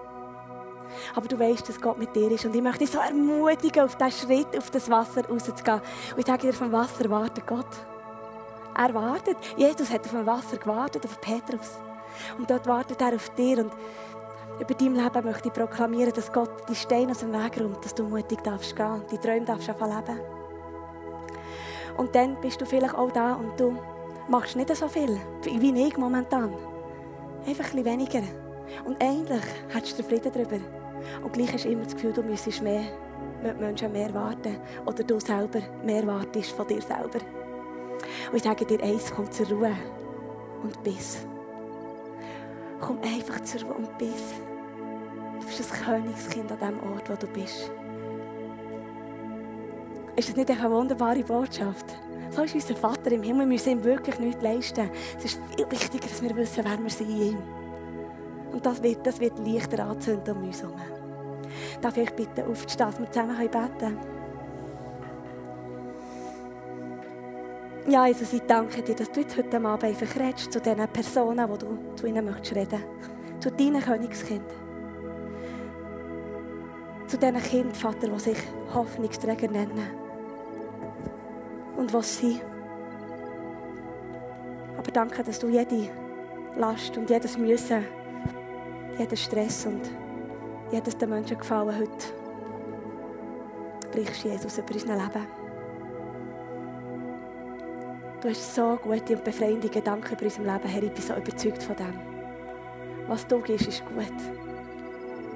Aber 1.14 1.28
du 1.28 1.38
weißt, 1.38 1.68
dass 1.68 1.80
Gott 1.80 1.98
mit 1.98 2.14
dir 2.14 2.30
ist. 2.30 2.44
Und 2.44 2.54
ich 2.54 2.62
möchte 2.62 2.80
dich 2.80 2.90
so 2.90 2.98
ermutigen, 2.98 3.82
auf 3.82 3.96
diesen 3.96 4.12
Schritt, 4.12 4.56
auf 4.56 4.70
das 4.70 4.88
Wasser 4.90 5.26
rauszugehen. 5.26 5.80
Und 6.12 6.18
ich 6.18 6.26
sage 6.26 6.46
dir, 6.46 6.52
vom 6.52 6.72
Wasser 6.72 7.08
wartet 7.10 7.46
Gott. 7.46 7.66
Er 8.76 8.94
wartet. 8.94 9.36
Jesus 9.56 9.90
hat 9.90 10.04
auf 10.04 10.12
dem 10.12 10.26
Wasser 10.26 10.56
gewartet, 10.56 11.04
auf 11.04 11.20
Petrus. 11.20 11.78
Und 12.38 12.50
dort 12.50 12.66
wartet 12.66 13.00
er 13.00 13.14
auf 13.14 13.28
dir. 13.30 13.58
Und 13.58 13.72
über 14.60 14.74
dein 14.74 14.94
Leben 14.94 15.24
möchte 15.24 15.48
ich 15.48 15.54
proklamieren, 15.54 16.12
dass 16.12 16.32
Gott 16.32 16.68
die 16.68 16.74
Steine 16.74 17.12
aus 17.12 17.18
dem 17.18 17.32
Weg 17.32 17.60
räumt, 17.60 17.84
dass 17.84 17.94
du 17.94 18.04
mutig 18.04 18.42
darfst 18.42 18.74
gehen, 18.74 19.02
die 19.10 19.18
Träume 19.18 19.46
darfst 19.46 19.68
einfach 19.68 19.86
leben. 19.86 20.20
Und 21.96 22.14
dann 22.14 22.40
bist 22.40 22.60
du 22.60 22.64
vielleicht 22.66 22.94
auch 22.94 23.10
da 23.10 23.34
und 23.34 23.58
du 23.58 23.76
machst 24.28 24.56
nicht 24.56 24.74
so 24.74 24.88
viel, 24.88 25.18
wie 25.44 25.86
ich 25.86 25.96
momentan. 25.96 26.54
Einfach 27.46 27.64
ein 27.72 27.82
bisschen 27.82 27.84
weniger. 27.84 28.22
Und 28.84 29.02
eigentlich 29.02 29.42
hättest 29.68 29.98
du 29.98 30.02
Frieden 30.02 30.32
darüber. 30.32 30.58
Und 31.22 31.32
gleich 31.32 31.52
hast 31.52 31.64
du 31.64 31.70
immer 31.70 31.84
das 31.84 31.94
Gefühl, 31.94 32.12
du 32.12 32.22
müsstest 32.22 32.62
mehr, 32.62 32.82
die 33.42 33.60
Menschen 33.60 33.92
mehr 33.92 34.12
warten. 34.12 34.58
Oder 34.86 35.02
du 35.04 35.18
selber 35.18 35.60
mehr 35.84 36.06
wartest 36.06 36.52
von 36.52 36.66
dir 36.66 36.82
selber. 36.82 37.20
Und 38.30 38.36
ich 38.36 38.42
sage 38.42 38.64
dir 38.64 38.82
eins, 38.82 39.12
komm 39.14 39.30
zur 39.30 39.48
Ruhe 39.48 39.72
und 40.62 40.82
bis. 40.82 41.26
Komm 42.80 42.98
einfach 43.02 43.40
zur 43.42 43.62
Ruhe 43.62 43.74
und 43.74 43.98
bis. 43.98 44.34
Du 45.40 45.46
bist 45.46 45.60
das 45.60 45.72
Königskind 45.72 46.50
an 46.52 46.58
dem 46.58 46.92
Ort, 46.92 47.10
wo 47.10 47.14
du 47.14 47.26
bist. 47.28 47.70
Ist 50.16 50.28
das 50.28 50.36
nicht 50.36 50.50
eine 50.50 50.70
wunderbare 50.70 51.22
Botschaft? 51.22 51.86
So 52.30 52.42
ist 52.42 52.54
unser 52.54 52.76
Vater 52.76 53.12
im 53.12 53.22
Himmel. 53.22 53.42
Wir 53.42 53.54
müssen 53.54 53.70
ihm 53.70 53.84
wirklich 53.84 54.18
nichts 54.18 54.42
leisten. 54.42 54.90
Es 55.16 55.24
ist 55.24 55.40
viel 55.56 55.70
wichtiger, 55.70 56.06
dass 56.06 56.22
wir 56.22 56.36
wissen, 56.36 56.64
wer 56.64 56.78
wir 56.78 56.90
sind 56.90 57.10
in 57.10 57.22
ihm. 57.22 57.38
Und 58.52 58.64
das 58.64 58.82
wird, 58.82 59.06
das 59.06 59.20
wird 59.20 59.38
leichter 59.38 59.84
anzünden 59.84 60.36
um 60.36 60.44
uns 60.44 60.62
herum. 60.62 60.80
Darf 61.80 61.96
ich 61.96 62.10
bitte 62.10 62.46
aufstehen, 62.46 62.78
dass 62.78 62.98
wir 62.98 63.10
zusammen 63.10 63.36
beten 63.36 63.78
können? 63.78 64.17
Ja, 67.90 68.06
Jesus, 68.06 68.34
ich 68.34 68.42
danke 68.42 68.82
dir, 68.82 68.94
dass 68.94 69.10
du 69.10 69.20
jetzt 69.20 69.34
heute 69.38 69.56
Abend 69.56 69.82
einfach 69.82 70.14
redest 70.16 70.52
zu 70.52 70.60
den 70.60 70.76
Personen, 70.88 71.50
die 71.50 71.58
du 71.58 71.78
zu 71.96 72.06
ihnen 72.06 72.22
möchtest 72.22 72.54
reden. 72.54 72.84
Zu 73.40 73.50
deinen 73.50 73.80
Königskindern. 73.80 74.44
Zu 77.06 77.16
diesen 77.16 77.42
Kindern, 77.42 77.74
Vater, 77.74 78.08
die 78.08 78.18
sich 78.20 78.36
Hoffnungsträger 78.74 79.50
nennen. 79.50 79.88
Und 81.78 81.94
was 81.94 82.18
sie. 82.18 82.42
Aber 84.76 84.90
danke, 84.92 85.22
dass 85.22 85.38
du 85.38 85.48
jede 85.48 85.88
Last 86.56 86.94
und 86.98 87.08
jedes 87.08 87.38
Müssen, 87.38 87.86
jeden 88.98 89.16
Stress 89.16 89.64
und 89.64 89.90
jedes 90.70 90.98
den 90.98 91.08
Menschen 91.08 91.38
gefallen 91.38 91.74
heute 91.74 92.12
brichst 93.92 94.24
Jesus 94.24 94.58
über 94.58 94.74
unser 94.74 94.94
Leben. 94.94 95.37
Du 98.20 98.28
hast 98.28 98.52
so 98.56 98.76
gute 98.82 99.14
und 99.14 99.22
befreiende 99.22 99.68
Gedanken 99.68 100.12
über 100.12 100.24
unserem 100.24 100.46
Leben, 100.46 100.68
Herr. 100.68 100.82
Ich 100.82 100.90
bin 100.90 101.02
so 101.02 101.14
überzeugt 101.14 101.62
von 101.62 101.76
dem. 101.76 101.94
Was 103.06 103.24
du 103.28 103.40
gibst, 103.40 103.68
ist 103.68 103.84
gut. 103.86 104.12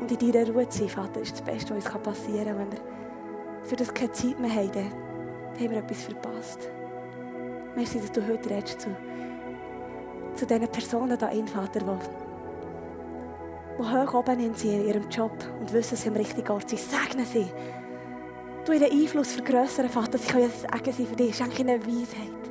Und 0.01 0.11
in 0.11 0.33
deiner 0.33 0.51
Ruhe 0.51 0.69
zu 0.69 0.81
sein, 0.81 0.89
Vater, 0.89 1.21
ist 1.21 1.35
das 1.35 1.43
Beste, 1.43 1.77
was 1.77 1.87
uns 1.87 2.03
passieren 2.03 2.47
kann. 2.47 2.59
Wenn 2.59 2.73
wir 2.73 2.79
für 3.63 3.77
das 3.77 3.95
keine 3.95 4.11
Zeit 4.11 4.41
mehr 4.41 4.53
haben, 4.53 4.73
dann 4.73 4.91
haben 5.61 5.71
wir 5.71 5.79
etwas 5.79 6.03
verpasst. 6.03 6.71
Merci, 7.77 8.01
dass 8.01 8.11
du 8.11 8.27
heute 8.27 8.51
redest 8.51 8.81
zu, 8.81 8.89
zu 10.35 10.45
diesen 10.45 10.67
Personen 10.67 11.17
da 11.17 11.29
in, 11.29 11.47
Vater, 11.47 11.79
die, 11.79 11.87
die 13.79 13.85
hoch 13.85 14.15
oben 14.15 14.41
sind 14.57 14.65
in 14.65 14.89
ihrem 14.89 15.09
Job 15.09 15.37
und 15.61 15.73
wissen, 15.73 15.91
dass 15.91 16.03
sie 16.03 16.09
am 16.09 16.17
richtigen 16.17 16.51
Ort 16.51 16.69
sind. 16.69 16.81
Segne 16.81 17.25
sie. 17.25 17.47
Du 18.65 18.73
ihren 18.73 18.91
Einfluss 18.91 19.35
vergrößern, 19.35 19.89
Vater. 19.89 20.19
Sie 20.19 20.33
können 20.33 20.51
sagen, 20.51 20.93
sie 20.93 21.07
für 21.07 21.15
dich. 21.15 21.37
Schenke 21.37 21.63
ihnen 21.63 21.81
Weisheit. 21.87 22.42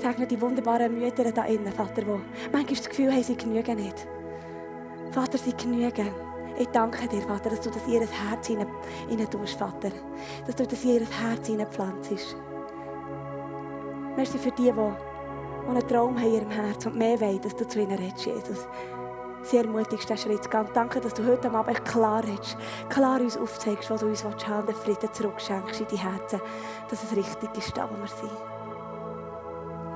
Segne 0.00 0.26
die 0.26 0.40
wunderbaren 0.40 0.98
Mütter 0.98 1.30
da 1.30 1.44
innen, 1.44 1.72
Vater, 1.72 2.02
die 2.02 2.20
manchmal 2.52 2.76
das 2.76 2.88
Gefühl 2.88 3.12
haben, 3.12 3.22
sie 3.22 3.36
genügen 3.36 3.76
nicht. 3.76 4.06
Vater, 5.12 5.38
sie 5.38 5.52
genügen. 5.52 6.10
Ich 6.58 6.68
danke 6.68 7.08
dir, 7.08 7.22
Vater, 7.22 7.50
dass 7.50 7.60
du 7.60 7.70
das 7.70 7.86
in 7.86 7.94
ihr 7.94 8.08
Herz 8.08 8.46
hinein 8.46 9.30
tust, 9.30 9.58
Vater. 9.58 9.90
Dass 10.46 10.56
du 10.56 10.66
das 10.66 10.84
in 10.84 10.90
ihr 10.90 11.06
Herz 11.06 11.46
hineinpflanzt. 11.46 12.36
Merci 14.16 14.38
für 14.38 14.50
die, 14.50 14.72
die, 14.72 15.70
einen 15.70 15.88
Traum 15.88 16.18
haben 16.18 16.26
in 16.26 16.34
ihrem 16.34 16.50
Herz 16.50 16.84
und 16.86 16.96
mehr 16.96 17.20
wollen, 17.20 17.40
dass 17.40 17.56
du 17.56 17.66
zu 17.66 17.80
ihnen 17.80 17.96
redest, 17.96 18.26
Jesus. 18.26 18.66
Sie 19.42 19.56
ermutigst, 19.56 20.08
diesen 20.08 20.18
Schritt 20.18 20.44
zu 20.44 20.50
gehen. 20.50 20.66
Danke, 20.74 21.00
dass 21.00 21.14
du 21.14 21.26
heute 21.26 21.50
Abend 21.50 21.84
klar 21.84 22.22
redest, 22.22 22.56
klar 22.88 23.20
uns 23.20 23.38
aufzeigst, 23.38 23.90
wo 23.90 23.96
du 23.96 24.06
uns 24.06 24.24
willst, 24.24 24.48
und 24.48 24.68
den 24.68 24.74
Frieden 24.74 25.12
zurückschenkst 25.12 25.80
in 25.80 25.86
die 25.86 25.98
Herzen, 25.98 26.40
dass 26.90 27.02
es 27.02 27.16
richtig 27.16 27.56
ist, 27.56 27.76
da 27.76 27.88
wo 27.88 27.96
wir 27.96 28.08
sind. 28.08 28.59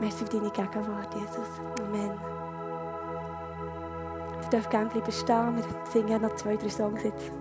Merci 0.00 0.24
für 0.24 0.38
deine 0.38 0.50
Gegenwart, 0.50 1.14
Jesus. 1.14 1.48
Amen. 1.80 2.10
Du 4.42 4.48
darfst 4.50 4.70
gerne 4.70 4.90
bleiben 4.90 5.12
stehen. 5.12 5.56
Wir 5.56 5.64
singen 5.92 6.22
noch 6.22 6.34
zwei, 6.36 6.56
drei 6.56 6.68
Songs 6.68 7.02
jetzt. 7.02 7.32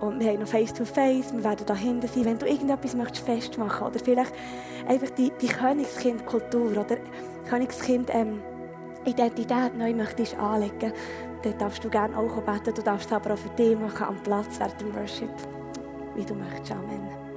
Und 0.00 0.20
wir 0.20 0.30
haben 0.30 0.40
noch 0.40 0.48
Face-to-Face. 0.48 1.34
Wir 1.34 1.44
werden 1.44 1.66
da 1.66 1.74
hinten 1.74 2.08
sein. 2.08 2.24
Wenn 2.24 2.38
du 2.38 2.46
irgendetwas 2.46 2.94
möchtest 2.94 3.26
festmachen 3.26 3.86
oder 3.86 3.98
vielleicht 3.98 4.32
einfach 4.86 5.10
die, 5.10 5.30
die 5.40 5.48
Königskind-Kultur 5.48 6.70
oder 6.70 6.96
Königskind-Identität 7.48 9.50
ähm, 9.50 9.78
neu 9.78 9.92
möchtest 9.94 10.38
anlegen, 10.38 10.92
dann 11.42 11.58
darfst 11.58 11.84
du 11.84 11.90
gerne 11.90 12.16
auch 12.16 12.40
beten. 12.42 12.74
Du 12.74 12.82
darfst 12.82 13.06
es 13.06 13.12
aber 13.12 13.34
auch 13.34 13.38
für 13.38 13.50
dich 13.50 13.78
machen, 13.78 14.06
am 14.06 14.16
Platz 14.22 14.58
während 14.58 14.80
dem 14.80 14.94
Worship, 14.94 15.30
wie 16.14 16.24
du 16.24 16.34
möchtest. 16.34 16.72
Amen. 16.72 17.27